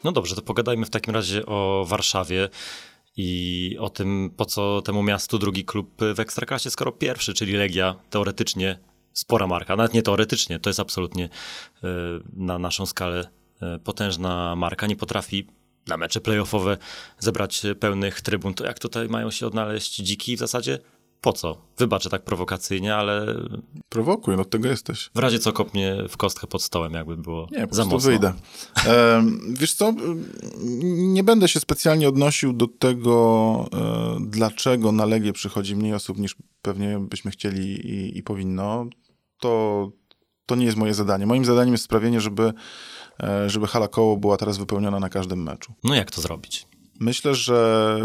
[0.03, 2.49] No dobrze, to pogadajmy w takim razie o Warszawie
[3.17, 7.95] i o tym, po co temu miastu drugi klub w Ekstraklasie, skoro pierwszy, czyli Legia,
[8.09, 8.79] teoretycznie
[9.13, 11.29] spora marka, nawet nie teoretycznie, to jest absolutnie y,
[12.33, 13.29] na naszą skalę
[13.75, 15.47] y, potężna marka, nie potrafi
[15.87, 16.77] na mecze playoffowe
[17.19, 20.79] zebrać pełnych trybun, to jak tutaj mają się odnaleźć dziki w zasadzie?
[21.21, 21.57] Po co?
[21.77, 23.35] Wybaczę tak prowokacyjnie, ale
[23.89, 25.09] Prowokuj, no od tego jesteś.
[25.15, 27.99] w razie co kopnie w kostkę pod stołem, jakby było Nie, po za mocno.
[28.09, 28.33] wyjdę.
[28.87, 30.23] Em, wiesz co, em,
[31.13, 36.35] nie będę się specjalnie odnosił do tego, e, dlaczego na Legię przychodzi mniej osób niż
[36.61, 38.85] pewnie byśmy chcieli i, i powinno.
[39.39, 39.91] To,
[40.45, 41.25] to nie jest moje zadanie.
[41.25, 42.53] Moim zadaniem jest sprawienie, żeby,
[43.23, 45.73] e, żeby hala koło była teraz wypełniona na każdym meczu.
[45.83, 46.67] No jak to zrobić?
[46.99, 47.99] Myślę, że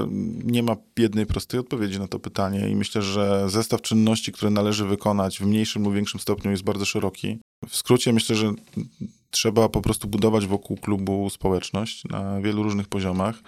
[0.44, 4.86] nie ma jednej prostej odpowiedzi na to pytanie i myślę, że zestaw czynności, które należy
[4.86, 7.38] wykonać w mniejszym lub większym stopniu jest bardzo szeroki.
[7.68, 8.52] W skrócie myślę, że
[9.30, 13.42] trzeba po prostu budować wokół klubu społeczność na wielu różnych poziomach,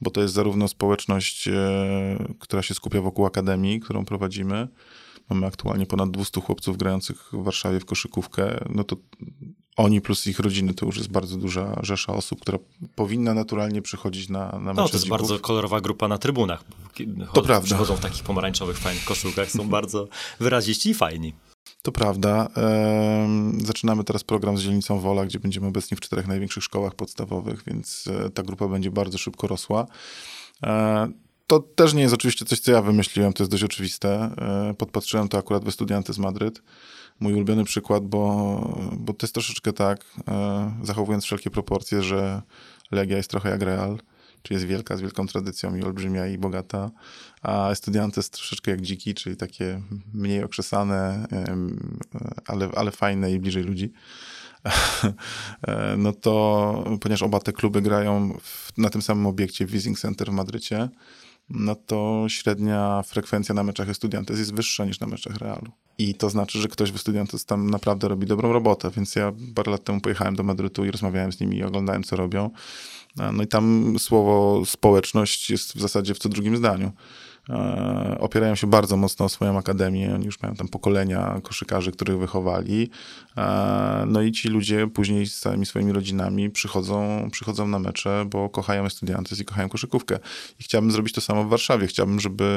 [0.00, 4.68] bo to jest zarówno społeczność, e, która się skupia wokół akademii, którą prowadzimy.
[5.30, 8.64] Mamy aktualnie ponad 200 chłopców grających w Warszawie w koszykówkę.
[8.70, 8.96] No to
[9.78, 12.58] oni plus ich rodziny to już jest bardzo duża rzesza osób, która
[12.94, 15.18] powinna naturalnie przychodzić na, na mecze No, to jest dzików.
[15.18, 16.64] bardzo kolorowa grupa na trybunach.
[16.94, 17.64] Kiedy To chod- prawda.
[17.66, 20.08] Przychodzą w takich pomarańczowych, fajnych koszulkach, są bardzo
[20.40, 21.34] wyraziści i fajni.
[21.82, 22.48] To prawda.
[23.64, 28.04] Zaczynamy teraz program z dzielnicą Wola, gdzie będziemy obecni w czterech największych szkołach podstawowych, więc
[28.26, 29.86] e, ta grupa będzie bardzo szybko rosła.
[30.62, 31.08] E,
[31.46, 34.34] To też nie jest oczywiście coś, co ja wymyśliłem, to jest dość oczywiste.
[34.70, 36.62] E, Podpatrzyłem to akurat we Studiantes Madryt.
[37.20, 42.42] Mój ulubiony przykład, bo, bo to jest troszeczkę tak, e, zachowując wszelkie proporcje, że
[42.90, 43.98] Legia jest trochę jak Real,
[44.42, 46.90] czyli jest wielka, z wielką tradycją i olbrzymia i bogata,
[47.42, 49.82] a Estudiantes jest troszeczkę jak dziki, czyli takie
[50.14, 51.26] mniej okrzesane,
[52.46, 53.92] ale, ale fajne i bliżej ludzi.
[55.62, 60.28] E, no to ponieważ oba te kluby grają w, na tym samym obiekcie w Center
[60.28, 60.88] w Madrycie,
[61.50, 65.72] no to średnia frekwencja na meczach Estudiantes jest wyższa niż na meczach Realu.
[65.98, 69.70] I to znaczy, że ktoś w Estudiantes tam naprawdę robi dobrą robotę, więc ja parę
[69.70, 72.50] lat temu pojechałem do Madrytu i rozmawiałem z nimi i oglądałem, co robią.
[73.32, 76.92] No i tam słowo społeczność jest w zasadzie w co drugim zdaniu.
[77.48, 80.14] E, opierają się bardzo mocno o swoją akademię.
[80.14, 82.90] Oni już mają tam pokolenia koszykarzy, których wychowali.
[83.36, 88.48] E, no i ci ludzie później z całymi swoimi rodzinami przychodzą, przychodzą na mecze, bo
[88.48, 90.18] kochają Estudiantes i kochają koszykówkę.
[90.60, 91.86] I chciałbym zrobić to samo w Warszawie.
[91.86, 92.48] Chciałbym, żeby,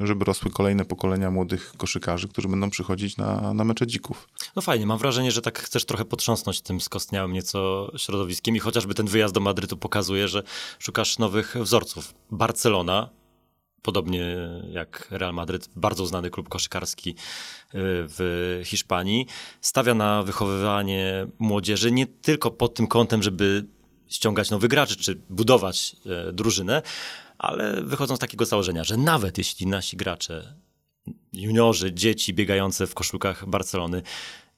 [0.00, 4.28] żeby rosły kolejne pokolenia młodych koszykarzy, którzy będą przychodzić na, na mecze dzików.
[4.56, 8.94] No fajnie, mam wrażenie, że tak chcesz trochę potrząsnąć tym skostniałym nieco środowiskiem i chociażby
[8.94, 10.42] ten wyjazd do Madrytu pokazuje, że
[10.78, 12.14] szukasz nowych wzorców.
[12.30, 13.08] Barcelona,
[13.86, 14.36] podobnie
[14.72, 17.14] jak Real Madryt, bardzo znany klub koszykarski y,
[17.72, 19.26] w Hiszpanii,
[19.60, 23.66] stawia na wychowywanie młodzieży nie tylko pod tym kątem, żeby
[24.08, 26.82] ściągać nowych graczy, czy budować e, drużynę,
[27.38, 30.54] ale wychodzą z takiego założenia, że nawet jeśli nasi gracze,
[31.32, 34.02] juniorzy, dzieci biegające w koszulkach Barcelony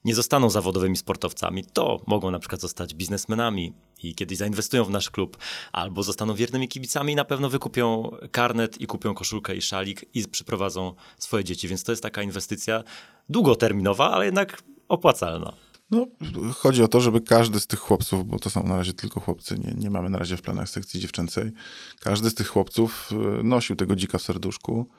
[0.05, 3.73] nie zostaną zawodowymi sportowcami, to mogą na przykład zostać biznesmenami
[4.03, 5.37] i kiedyś zainwestują w nasz klub,
[5.71, 10.27] albo zostaną wiernymi kibicami i na pewno wykupią karnet i kupią koszulkę i szalik i
[10.27, 11.67] przyprowadzą swoje dzieci.
[11.67, 12.83] Więc to jest taka inwestycja
[13.29, 15.53] długoterminowa, ale jednak opłacalna.
[15.91, 16.07] No,
[16.55, 19.59] chodzi o to, żeby każdy z tych chłopców, bo to są na razie tylko chłopcy,
[19.59, 21.51] nie, nie mamy na razie w planach sekcji dziewczęcej,
[21.99, 24.89] każdy z tych chłopców y, nosił tego dzika w serduszku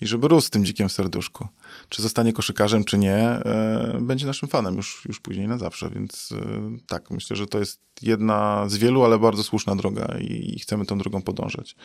[0.00, 1.48] i żeby rósł z tym dzikiem w serduszku.
[1.88, 6.32] Czy zostanie koszykarzem, czy nie, e, będzie naszym fanem już, już później na zawsze, więc
[6.32, 10.58] e, tak, myślę, że to jest jedna z wielu, ale bardzo słuszna droga i, i
[10.58, 11.76] chcemy tą drogą podążać.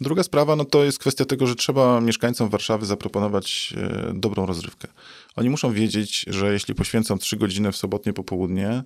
[0.00, 4.88] Druga sprawa, no to jest kwestia tego, że trzeba mieszkańcom Warszawy zaproponować e, dobrą rozrywkę.
[5.36, 8.82] Oni muszą wiedzieć, że jeśli poświęcą trzy godziny w sobotnie popołudnie,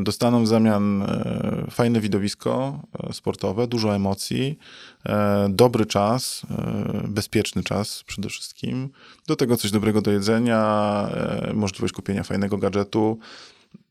[0.00, 4.58] dostaną w zamian e, fajne widowisko e, sportowe, dużo emocji,
[5.06, 8.88] e, dobry czas, e, bezpieczny czas przede wszystkim,
[9.26, 10.60] do tego coś dobrego do jedzenia,
[11.12, 13.18] e, możliwość kupienia fajnego gadżetu,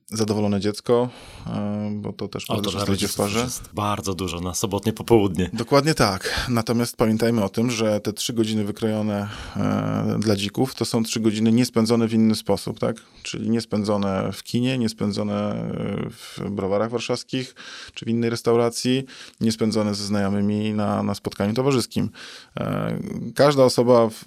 [0.10, 1.10] zadowolone dziecko,
[1.48, 3.40] e, bo to też bardzo to często idzie w parze.
[3.40, 5.50] jest bardzo dużo na sobotnie popołudnie.
[5.54, 6.48] Dokładnie tak.
[6.50, 11.20] Natomiast pamiętajmy o tym, że te trzy godziny wykrojone e, dla dzików to są trzy
[11.20, 12.96] godziny niespędzone w inny sposób, tak?
[13.24, 17.56] Czyli nie spędzone w kinie, nie spędzone e, w browarach warszawskich
[17.94, 19.04] czy w innej restauracji,
[19.42, 22.10] nie spędzone ze znajomymi na, na spotkaniu towarzyskim.
[22.58, 23.00] E,
[23.36, 24.26] każda osoba w,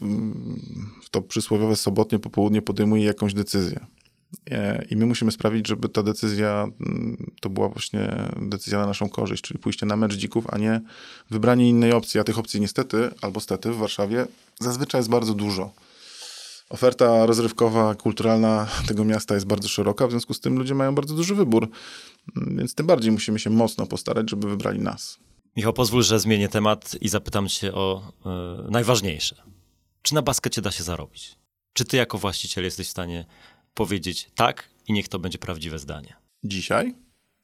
[1.03, 3.87] w to przysłowiowe sobotnie popołudnie podejmuje jakąś decyzję.
[4.51, 9.09] E, I my musimy sprawić, żeby ta decyzja mm, to była właśnie decyzja na naszą
[9.09, 10.81] korzyść, czyli pójście na mecz dzików, a nie
[11.31, 12.21] wybranie innej opcji.
[12.21, 14.27] A tych opcji niestety, albo stety w Warszawie
[14.61, 15.73] zazwyczaj jest bardzo dużo.
[16.71, 21.15] Oferta rozrywkowa, kulturalna tego miasta jest bardzo szeroka, w związku z tym ludzie mają bardzo
[21.15, 21.69] duży wybór.
[22.37, 25.19] Mm, Więc tym bardziej musimy się mocno postarać, żeby wybrali nas.
[25.57, 29.37] Michał, pozwól, że zmienię temat i zapytam cię o e, najważniejsze.
[30.03, 31.41] Czy na baskecie da się zarobić?
[31.73, 33.27] Czy ty jako właściciel jesteś w stanie
[33.75, 36.17] powiedzieć tak i niech to będzie prawdziwe zdanie?
[36.45, 36.95] Dzisiaj?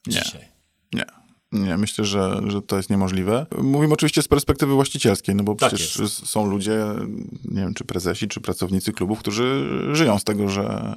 [0.07, 0.13] Nie.
[0.13, 0.49] Dzisiaj.
[0.93, 1.05] Nie.
[1.53, 3.47] Nie, myślę, że, że to jest niemożliwe.
[3.63, 6.27] Mówimy oczywiście z perspektywy właścicielskiej, no bo Tak przecież jest.
[6.27, 6.85] są ludzie,
[7.45, 10.95] nie wiem, czy prezesi, czy pracownicy klubów, którzy żyją z tego, że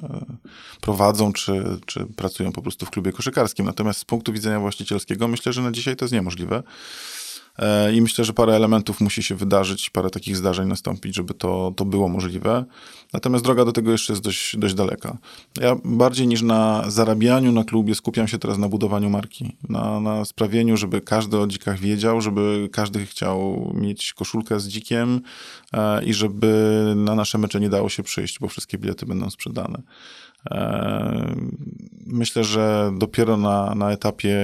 [0.80, 3.66] prowadzą, czy, czy pracują po prostu w klubie koszykarskim.
[3.66, 6.62] Natomiast z punktu widzenia właścicielskiego myślę, że na dzisiaj to jest niemożliwe.
[7.58, 11.72] E, I myślę, że parę elementów musi się wydarzyć, parę takich zdarzeń nastąpić, żeby to,
[11.76, 12.64] to było możliwe.
[13.12, 15.18] Natomiast droga do tego jeszcze jest dość, dość daleka.
[15.60, 20.24] Ja bardziej niż na zarabianiu na klubie skupiam się teraz na budowaniu marki, na, na
[20.24, 25.20] sprawieniu, żeby każdy o dzikach wiedział, żeby każdy chciał mieć koszulkę z dzikiem
[25.72, 29.82] e, i żeby na nasze mecze nie dało się przyjść, bo wszystkie bilety będą sprzedane.
[30.50, 31.34] E,
[32.06, 34.34] myślę, że dopiero na, na etapie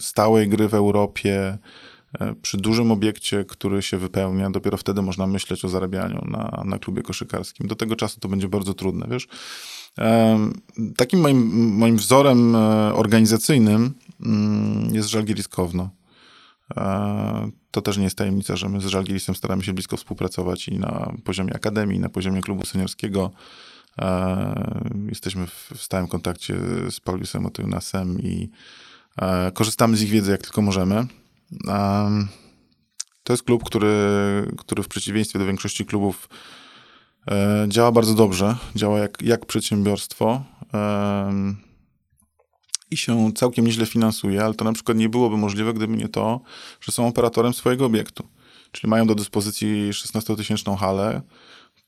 [0.00, 1.58] stałej gry w Europie,
[2.20, 6.78] e, przy dużym obiekcie, który się wypełnia, dopiero wtedy można myśleć o zarabianiu na, na
[6.78, 7.68] klubie koszykarskim.
[7.68, 9.28] Do tego czasu to będzie bardzo trudne, wiesz.
[9.98, 10.52] Em,
[10.96, 11.38] Takim moim,
[11.76, 15.90] moim wzorem e, organizacyjnym mm, jest Żalgiris Kowno.
[16.76, 20.78] E, To też nie jest tajemnica, że my z Żalgirisem staramy się blisko współpracować i
[20.78, 23.30] na poziomie akademii, i na poziomie klubu seniorskiego.
[23.98, 26.54] E, Jesteśmy w stałym kontakcie
[26.90, 28.83] z Pauliusem Otyunasem i e,
[29.54, 31.06] korzystamy z ich wiedzy jak tylko możemy.
[31.68, 32.28] Em,
[33.22, 33.92] To jest klub, który,
[34.58, 36.28] który w przeciwieństwie do większości klubów
[37.30, 40.44] e, działa bardzo dobrze, działa jak, jak przedsiębiorstwo.
[42.90, 46.40] I się całkiem nieźle finansuje, ale to na przykład nie byłoby możliwe, gdyby nie to,
[46.80, 48.28] że są operatorem swojego obiektu.
[48.72, 51.22] Czyli mają do dyspozycji 16-tysięczną halę,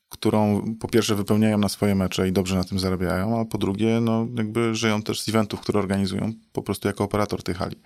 [0.09, 4.01] którą po pierwsze wypełniają na swoje mecze i dobrze na tym zarabiają, a po drugie,
[4.01, 7.77] no jakby żyją też z eventów, które organizują po prostu jako operator tej hali.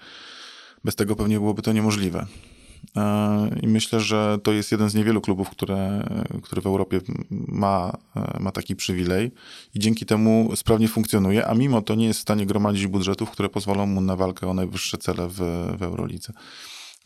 [0.85, 2.27] Bez tego pewnie byłoby to niemożliwe.
[2.97, 6.09] E, I myślę, że to jest jeden z niewielu klubów, które,
[6.43, 7.01] który w Europie
[7.31, 9.31] ma, e, ma taki przywilej
[9.75, 13.49] i dzięki temu sprawnie funkcjonuje, a mimo to nie jest w stanie gromadzić budżetów, które
[13.49, 15.37] pozwolą mu na walkę o najwyższe cele w,
[15.79, 16.33] w Eurolidze.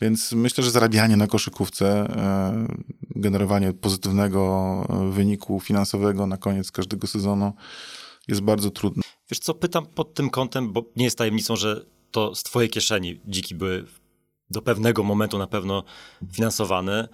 [0.00, 2.66] Więc myślę, że zarabianie na koszykówce, e,
[3.10, 7.52] generowanie pozytywnego wyniku finansowego na koniec każdego sezonu
[8.28, 9.02] jest bardzo trudne.
[9.30, 13.20] Wiesz co, pytam pod tym kątem, bo nie jest tajemnicą, że to z twojej kieszeni
[13.26, 13.84] dziki były
[14.50, 15.84] do pewnego momentu na pewno
[16.32, 17.08] finansowane.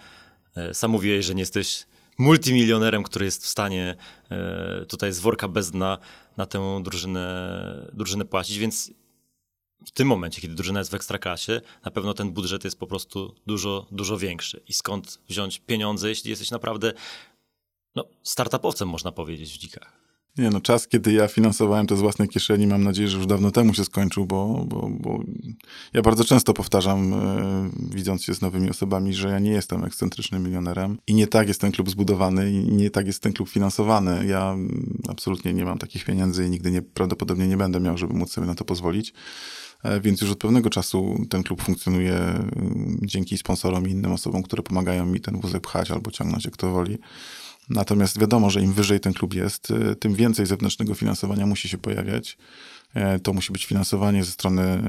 [0.56, 1.86] E, sam mówiłeś, że nie jesteś
[2.18, 3.96] multimilionerem, który jest w stanie
[4.30, 5.98] e, tutaj z worka bez dna
[6.36, 8.90] na tę drużynę, drużynę płacić, więc
[9.86, 13.34] w tym momencie, kiedy drużyna jest w ekstraklasie, na pewno ten budżet jest po prostu
[13.46, 14.62] dużo, dużo większy.
[14.68, 16.92] I skąd wziąć pieniądze, jeśli jesteś naprawdę
[17.94, 20.00] no, startupowcem, można powiedzieć, w dzikach?
[20.38, 23.50] Nie no, czas, kiedy ja finansowałem to z własnej kieszeni, mam nadzieję, że już dawno
[23.50, 25.22] temu się skończył, bo, bo, bo
[25.92, 30.42] ja bardzo często powtarzam, yy, widząc się z nowymi osobami, że ja nie jestem ekscentrycznym
[30.42, 34.26] milionerem i nie tak jest ten klub zbudowany i nie tak jest ten klub finansowany.
[34.26, 34.56] Ja
[35.08, 38.46] absolutnie nie mam takich pieniędzy i nigdy nie, prawdopodobnie nie będę miał, żeby móc sobie
[38.46, 39.12] na to pozwolić.
[39.82, 42.50] E, więc już od pewnego czasu ten klub funkcjonuje e,
[43.02, 46.70] dzięki sponsorom i innym osobom, które pomagają mi ten wózek pchać albo ciągnąć, jak to
[46.70, 46.98] woli.
[47.68, 51.78] Natomiast wiadomo, że im wyżej ten klub jest, e, tym więcej zewnętrznego finansowania musi się
[51.78, 52.38] pojawiać.
[53.22, 54.82] To musi być finansowanie ze strony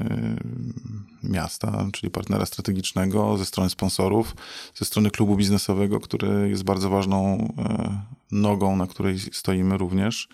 [1.22, 4.36] miasta, czyli partnera strategicznego, ze strony sponsorów,
[4.74, 7.52] ze strony klubu biznesowego, który jest bardzo ważną
[8.32, 10.28] nogą, na której stoimy również.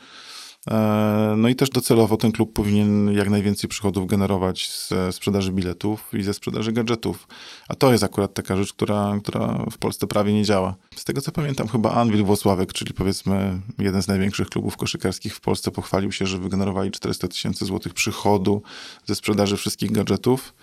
[0.71, 6.11] E, no i też docelowo ten klub powinien jak najwięcej przychodów generować ze sprzedaży biletów
[6.15, 7.29] i ze sprzedaży gadżetów.
[7.69, 10.75] A to jest akurat taka rzecz, która, która w Polsce prawie nie działa.
[10.97, 15.41] Z tego co pamiętam, chyba Anwil Włocławek, czyli powiedzmy jeden z największych klubów koszykarskich w
[15.41, 18.63] Polsce, pochwalił się, że wygenerowali 400 tysięcy złotych przychodu
[19.07, 20.55] ze sprzedaży wszystkich gadżetów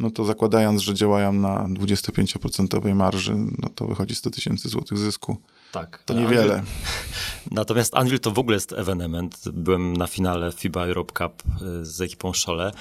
[0.00, 5.36] no to zakładając, że działają na 25% marży, no to wychodzi 100 tysięcy złotych zysku.
[5.72, 6.02] Tak.
[6.06, 6.54] To niewiele.
[6.54, 6.72] Anvil...
[7.50, 9.48] Natomiast Anvil to w ogóle jest ewenement.
[9.52, 12.72] Byłem na finale FIBA Europe Cup y, z ekipą Szole.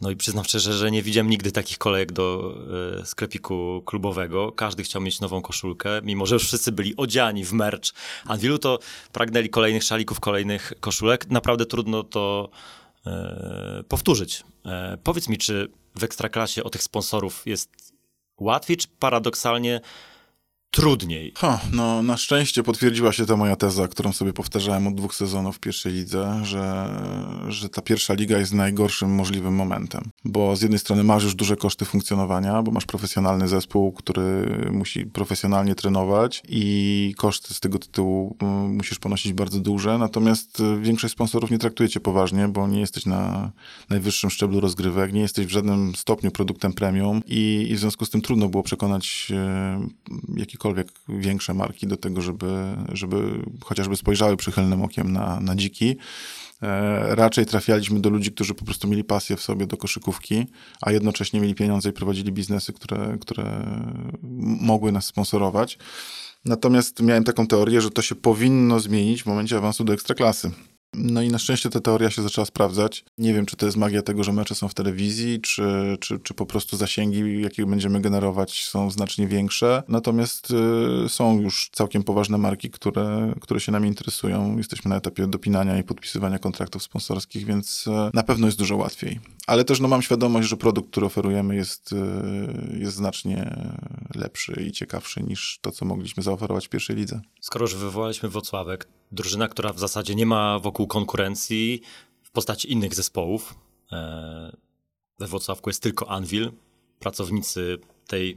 [0.00, 2.54] No i przyznam szczerze, że nie widziałem nigdy takich kolejek do
[3.02, 4.52] y, sklepiku klubowego.
[4.52, 7.90] Każdy chciał mieć nową koszulkę, mimo że już wszyscy byli odziani w merch.
[8.26, 8.78] Anwilu to
[9.12, 11.26] pragnęli kolejnych szalików, kolejnych koszulek.
[11.30, 12.50] Naprawdę trudno to
[13.06, 13.10] y,
[13.84, 14.44] powtórzyć.
[15.02, 17.94] powiedz mi, czy w Ekstraklasie o tych sponsorów jest
[18.40, 19.80] łatwiej, czy paradoksalnie
[20.74, 21.32] trudniej.
[21.36, 25.56] Ha, no na szczęście potwierdziła się ta moja teza, którą sobie powtarzałem od dwóch sezonów
[25.56, 26.88] w pierwszej lidze, że,
[27.48, 30.10] że ta pierwsza liga jest najgorszym możliwym momentem.
[30.24, 34.24] Bo z jednej strony masz już duże koszty funkcjonowania, bo masz profesjonalny zespół, który
[34.72, 40.80] musi profesjonalnie trenować i koszty z tego tytułu mm, musisz ponosić bardzo duże, natomiast y,
[40.80, 43.52] większość sponsorów nie traktuje cię poważnie, bo nie jesteś na
[43.90, 48.10] najwyższym szczeblu rozgrywek, nie jesteś w żadnym stopniu produktem premium i, i w związku z
[48.10, 53.16] tym trudno było przekonać y, jakikolwiek jakiekolwiek większe marki do tego, żeby, żeby
[53.64, 55.96] chociażby spojrzały przychylnym okiem na, na dziki.
[56.62, 60.46] E, raczej trafialiśmy do ludzi, którzy po prostu mieli pasję w sobie do koszykówki,
[60.82, 63.66] a jednocześnie mieli pieniądze i prowadzili biznesy, które, które
[64.60, 65.78] mogły nas sponsorować.
[66.44, 70.50] Natomiast miałem taką teorię, że to się powinno zmienić w momencie awansu do ekstraklasy.
[70.94, 73.04] No i na szczęście ta teoria się zaczęła sprawdzać.
[73.18, 76.34] Nie wiem, czy to jest magia tego, że mecze są w telewizji, czy, czy, czy
[76.34, 79.82] po prostu zasięgi, jakie będziemy generować, są znacznie większe.
[79.88, 80.48] Natomiast
[81.04, 84.56] y, są już całkiem poważne marki, które, które się nami interesują.
[84.56, 89.20] Jesteśmy na etapie dopinania i podpisywania kontraktów sponsorskich, więc y, na pewno jest dużo łatwiej.
[89.46, 91.96] Ale też no, mam świadomość, że produkt, który oferujemy, jest, y,
[92.78, 93.56] jest znacznie
[94.14, 97.20] lepszy i ciekawszy niż to, co mogliśmy zaoferować w pierwszej lidze.
[97.40, 101.80] Skoro już wywołaliśmy Wocławek, drużyna, która w zasadzie nie ma wokół konkurencji
[102.22, 103.54] w postaci innych zespołów.
[103.92, 104.56] E,
[105.18, 106.52] we Wrocławku jest tylko Anvil.
[106.98, 108.36] Pracownicy tej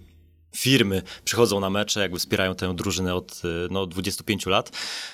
[0.55, 4.71] firmy przychodzą na mecze, jakby wspierają tę drużynę od e, no, 25 lat.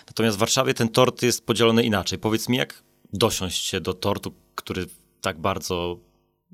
[0.08, 2.20] Natomiast w Warszawie ten tort jest podzielony inaczej.
[2.20, 4.88] Powiedz mi, jak dosiąść się do tortu, który
[5.22, 5.98] tak bardzo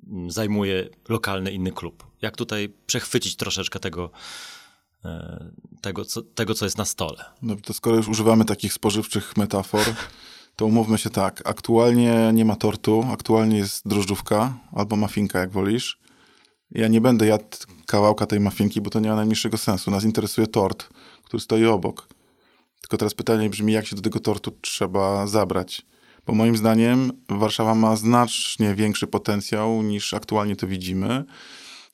[0.08, 2.08] mm, zajmuje lokalny inny klub?
[2.22, 4.12] Jak tutaj przechwycić troszeczkę tego,
[5.06, 5.52] e,
[5.82, 7.26] tego, co, tego, co jest na stole?
[7.42, 9.86] No to skoro już używamy takich spożywczych metafor,
[10.60, 11.42] to umówmy się tak.
[11.46, 16.00] Aktualnie nie ma tortu, aktualnie jest drożdżówka albo mafinka, jak wolisz.
[16.72, 19.92] Ja nie będę jadł kawałka tej mafinki, bo to nie ma najmniejszego sensu.
[19.92, 20.90] Nas interesuje tort,
[21.24, 22.08] który stoi obok.
[22.82, 25.86] Tylko teraz pytanie brzmi, jak się do tego tortu trzeba zabrać.
[26.26, 31.26] Bo moim zdaniem Warszawa ma znacznie większy potencjał niż aktualnie to widzimy.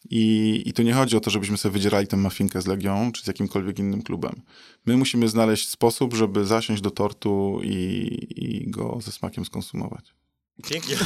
[0.09, 3.23] I, I tu nie chodzi o to, żebyśmy sobie wydzierali tę mafinkę z Legią czy
[3.23, 4.41] z jakimkolwiek innym klubem.
[4.85, 10.13] My musimy znaleźć sposób, żeby zasiąść do tortu i, i go ze smakiem skonsumować.
[10.69, 10.95] Pięknie.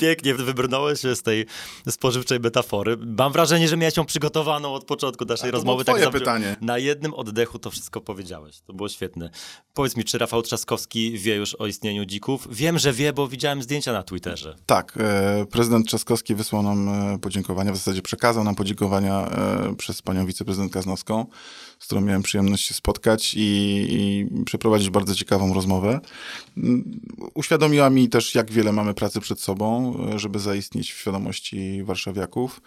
[0.00, 1.46] Pięknie wybrnąłeś się z tej
[1.88, 2.96] spożywczej metafory.
[3.18, 5.84] Mam wrażenie, że miałeś ją przygotowaną od początku naszej rozmowy.
[5.84, 6.56] było twoje zabrzmi- pytanie.
[6.60, 8.60] Na jednym oddechu to wszystko powiedziałeś.
[8.60, 9.30] To było świetne.
[9.74, 12.48] Powiedz mi, czy Rafał Trzaskowski wie już o istnieniu dzików?
[12.50, 14.56] Wiem, że wie, bo widziałem zdjęcia na Twitterze.
[14.66, 20.02] Tak, e, prezydent Trzaskowski wysłał nam e, podziękowania, w zasadzie przekazał nam podziękowania e, przez
[20.02, 21.26] panią wiceprezydent Kaznowską,
[21.78, 23.40] z którą miałem przyjemność się spotkać i,
[23.90, 26.00] i przeprowadzić bardzo ciekawą rozmowę.
[26.56, 27.00] Mm,
[27.34, 32.60] Uświadomiła mi też, jak wiele mamy pracy przed sobą, żeby zaistnieć w świadomości warszawiaków.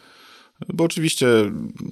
[0.74, 1.28] Bo oczywiście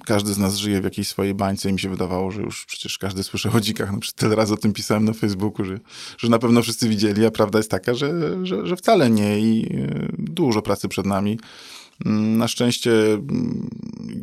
[0.06, 2.98] każdy z nas żyje w jakiejś swojej bańce i mi się wydawało, że już przecież
[2.98, 3.92] każdy słyszy o dzikach.
[3.92, 5.80] No, tyle razy o tym pisałem na Facebooku, że,
[6.18, 9.76] że na pewno wszyscy widzieli, a prawda jest taka, że, że, że wcale nie i
[9.76, 11.38] e, dużo pracy przed nami.
[12.06, 13.70] Mm, Na szczęście mm,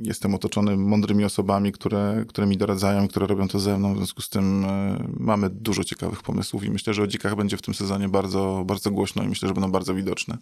[0.04, 3.94] jestem otoczony mądrymi osobami, które, które mi doradzają, które robią to ze mną.
[3.94, 7.58] W związku z tym e, mamy dużo ciekawych pomysłów i myślę, że o dzikach będzie
[7.58, 10.38] w tym sezonie bardzo, bardzo głośno i myślę, że będą bardzo widoczne.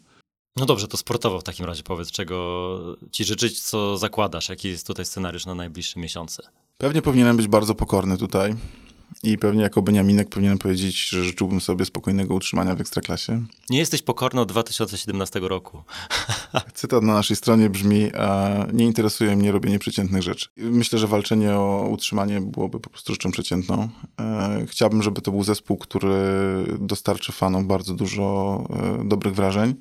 [0.59, 4.87] No dobrze, to sportowo w takim razie powiedz, czego ci życzyć, co zakładasz, jaki jest
[4.87, 6.43] tutaj scenariusz na najbliższe miesiące.
[6.77, 8.55] Pewnie powinienem być bardzo pokorny tutaj
[9.23, 13.45] i pewnie jako Beniaminek powinienem powiedzieć, że życzyłbym sobie spokojnego utrzymania w Ekstraklasie.
[13.69, 15.83] Nie jesteś pokorny od 2017 roku.
[16.73, 18.11] Cytat na naszej stronie brzmi:
[18.73, 20.47] Nie interesuje mnie robienie przeciętnych rzeczy.
[20.57, 23.89] Myślę, że walczenie o utrzymanie byłoby po prostu rzeczą przeciętną.
[24.19, 26.13] E, Chciałbym, żeby to był zespół, który
[26.79, 29.75] dostarczy fanom bardzo dużo e, dobrych wrażeń,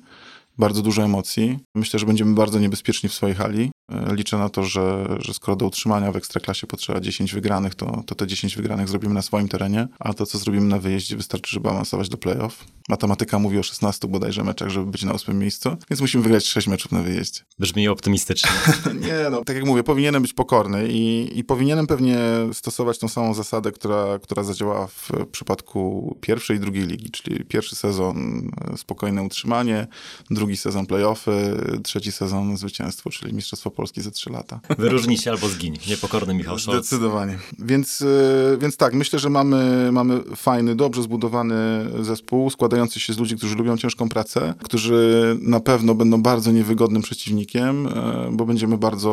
[0.57, 1.59] bardzo dużo emocji.
[1.75, 3.71] Myślę, że będziemy bardzo niebezpieczni w swojej hali.
[3.91, 8.03] E, Liczę na to, że, że skoro do utrzymania w Ekstraklasie potrzeba 10 wygranych, to,
[8.05, 11.51] to te 10 wygranych zrobimy na swoim terenie, a to, co zrobimy na wyjeździe, wystarczy,
[11.51, 12.65] żeby awansować do playoff.
[12.89, 16.67] Matematyka mówi o 16 bodajże meczach, żeby być na ósmym miejscu, więc musimy wygrać 6
[16.67, 17.41] meczów na wyjeździe.
[17.59, 18.49] Brzmi optymistycznie.
[19.07, 22.17] Nie, no, tak jak mówię, powinienem być pokorny i, i powinienem pewnie
[22.53, 27.75] stosować tą samą zasadę, która, która zadziałała w przypadku pierwszej i drugiej ligi, czyli pierwszy
[27.75, 29.87] sezon e, spokojne utrzymanie,
[30.29, 34.59] drugi sezon playoffy, trzeci sezon zwycięstwo, czyli Mistrzostwo Polski za trzy lata.
[34.77, 35.77] Wyróżnij się albo zgiń.
[35.87, 36.77] Niepokorny Michał Scholz.
[36.77, 37.39] Zdecydowanie.
[37.59, 41.55] Więc, e, więc tak, myślę, że mamy, mamy fajny, dobrze zbudowany
[41.99, 47.01] zespół, składający się z ludzi, którzy lubią ciężką pracę, którzy na pewno będą bardzo niewygodnym
[47.01, 49.11] przeciwnikiem, e, bo będziemy bardzo,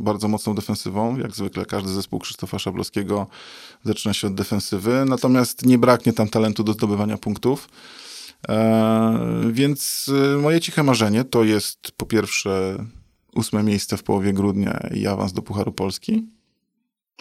[0.00, 1.18] bardzo mocną defensywą.
[1.18, 3.26] Jak zwykle każdy zespół Krzysztofa Szablowskiego
[3.84, 7.68] zaczyna się od defensywy, natomiast nie braknie tam talentu do zdobywania punktów.
[8.48, 10.10] E, Więc
[10.42, 12.84] moje ciche marzenie to jest po pierwsze
[13.34, 16.24] ósme miejsce w połowie grudnia i awans do Pucharu Polski,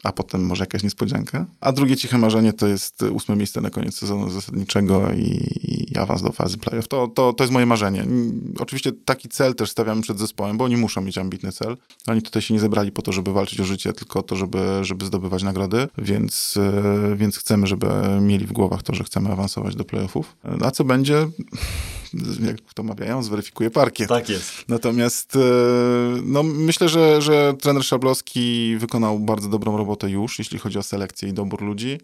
[0.04, 1.46] a potem może jakaś niespodzianka.
[1.62, 6.22] A drugie ciche marzenie to jest ósme miejsce na koniec sezonu zasadniczego i, i awans
[6.22, 6.88] do fazy playoff.
[6.88, 8.02] To, to, to jest moje marzenie.
[8.02, 11.78] Mm, Oczywiście taki cel też stawiamy przed zespołem, bo oni muszą mieć ambitny cel.
[12.08, 15.06] Oni tutaj się nie zebrali po to, żeby walczyć o życie, tylko to, żeby, żeby
[15.06, 17.88] zdobywać nagrody, więc, e, więc chcemy, żeby
[18.22, 20.38] mieli w głowach to, że chcemy awansować do playoffów.
[20.62, 21.28] A co będzie,
[22.46, 24.10] jak to mawiają, zweryfikuje parkiet.
[24.10, 24.52] Tak jest.
[24.68, 25.40] Natomiast e,
[26.24, 31.30] no, myślę, że, że trener Szablowski wykonał bardzo dobrą robotę już, jeśli chodzi o selekcję
[31.30, 32.00] i dobór ludzi.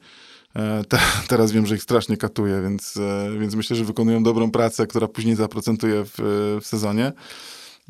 [0.56, 4.52] E, Te, teraz wiem, że ich strasznie katuje, więc, e, więc myślę, że wykonują dobrą
[4.52, 6.14] pracę, która później zaprocentuje w,
[6.62, 7.14] w sezonie.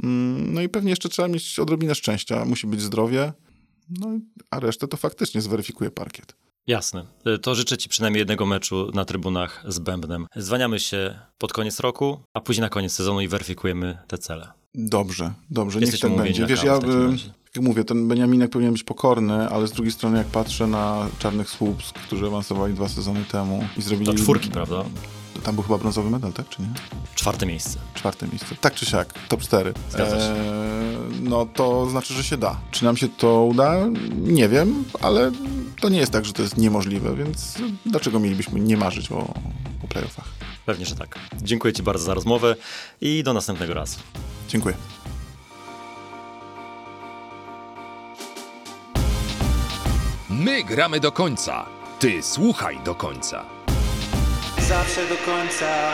[0.03, 2.45] Mm, No i pewnie jeszcze trzeba mieć odrobinę szczęścia.
[2.45, 3.33] Musi być zdrowie,
[3.89, 4.07] no,
[4.51, 6.35] a resztę to faktycznie zweryfikuje parkiet.
[6.69, 7.05] Jasne.
[7.41, 10.27] To życzę ci przynajmniej jednego meczu na trybunach z Bębnem.
[10.35, 14.47] Zwaniamy się pod koniec roku, a później na koniec sezonu i weryfikujemy te cele.
[14.75, 16.55] Dobrze, dobrze, niech Jesteśmy tak umówieni będzie.
[16.55, 17.29] Wiesz, ja bym, razie.
[17.55, 21.49] jak mówię, ten Beniaminek powinien być pokorny, ale z drugiej strony jak patrzę na Czarnych
[21.49, 24.11] Słupsk, którzy awansowali dwa sezony temu i zrobili...
[24.11, 24.85] To czwórki, prawda?
[25.43, 26.67] Tam był chyba brązowy medal, tak czy nie?
[27.15, 27.79] Czwarte miejsce.
[27.93, 28.55] Czwarte miejsce.
[28.61, 29.73] Tak czy siak, top 4.
[29.89, 30.35] Zgadza się.
[31.21, 32.59] No to znaczy, że się da.
[32.71, 33.75] Czy nam się to uda?
[34.17, 35.31] Nie wiem, ale
[35.81, 39.33] to nie jest tak, że to jest niemożliwe, więc dlaczego mielibyśmy nie marzyć o,
[39.83, 40.27] o playoffach?
[40.65, 41.19] Pewnie, że tak.
[41.41, 42.55] Dziękuję ci bardzo za rozmowę
[43.01, 43.99] i do następnego razu.
[44.47, 44.75] Dziękuję.
[50.29, 51.65] My gramy do końca.
[51.99, 53.45] Ty słuchaj do końca.
[54.67, 55.91] Zawsze do końca.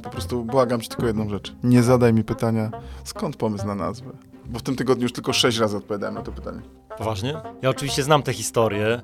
[0.00, 1.54] Po prostu błagam cię tylko jedną rzecz.
[1.62, 2.70] Nie zadaj mi pytania,
[3.04, 4.10] skąd pomysł na nazwę?
[4.46, 6.60] Bo w tym tygodniu już tylko sześć razy odpowiadałem na to pytanie.
[6.98, 7.40] Poważnie?
[7.62, 9.00] Ja oczywiście znam tę historię,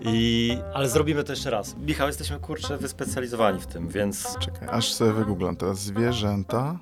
[0.00, 0.58] i...
[0.74, 1.76] ale zrobimy to jeszcze raz.
[1.76, 5.78] Michał, jesteśmy kurczę wyspecjalizowani w tym, więc Czekaj, aż sobie wygooglam teraz.
[5.78, 6.78] Zwierzęta,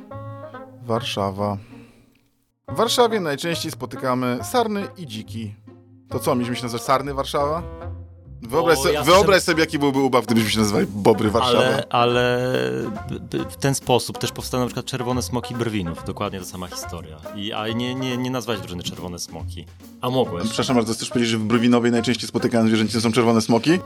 [0.83, 1.59] Warszawa.
[2.69, 5.55] W Warszawie najczęściej spotykamy sarny i dziki.
[6.09, 7.63] To co, mieliśmy się nazywać Sarny Warszawa?
[8.43, 11.59] Wyobraź, O, sobie, ja wyobraź sobie, jaki byłby ubaw, gdybyśmy się nazywali Bobry Warszawa.
[11.59, 12.39] Ale, ale
[13.51, 16.05] w ten sposób też powstały na przykład Czerwone Smoki Brwinów.
[16.05, 17.17] Dokładnie ta sama historia.
[17.35, 19.67] I, a nie, nie, nie nazwać drużyny Czerwone Smoki.
[20.01, 20.45] A mogłeś.
[20.45, 23.79] Przepraszam bardzo, chcesz powiedzieć, że w Brwinowie najczęściej spotykane zwierzęta są czerwone smoki?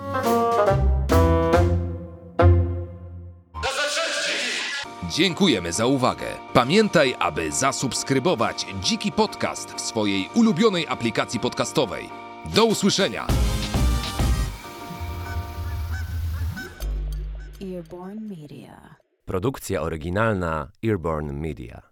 [5.11, 6.26] Dziękujemy za uwagę.
[6.52, 12.09] Pamiętaj, aby zasubskrybować Dziki Podcast w swojej ulubionej aplikacji podcastowej.
[12.54, 13.26] Do usłyszenia!
[17.77, 18.97] Media.
[19.24, 21.83] Produkcja oryginalna Earborn Media.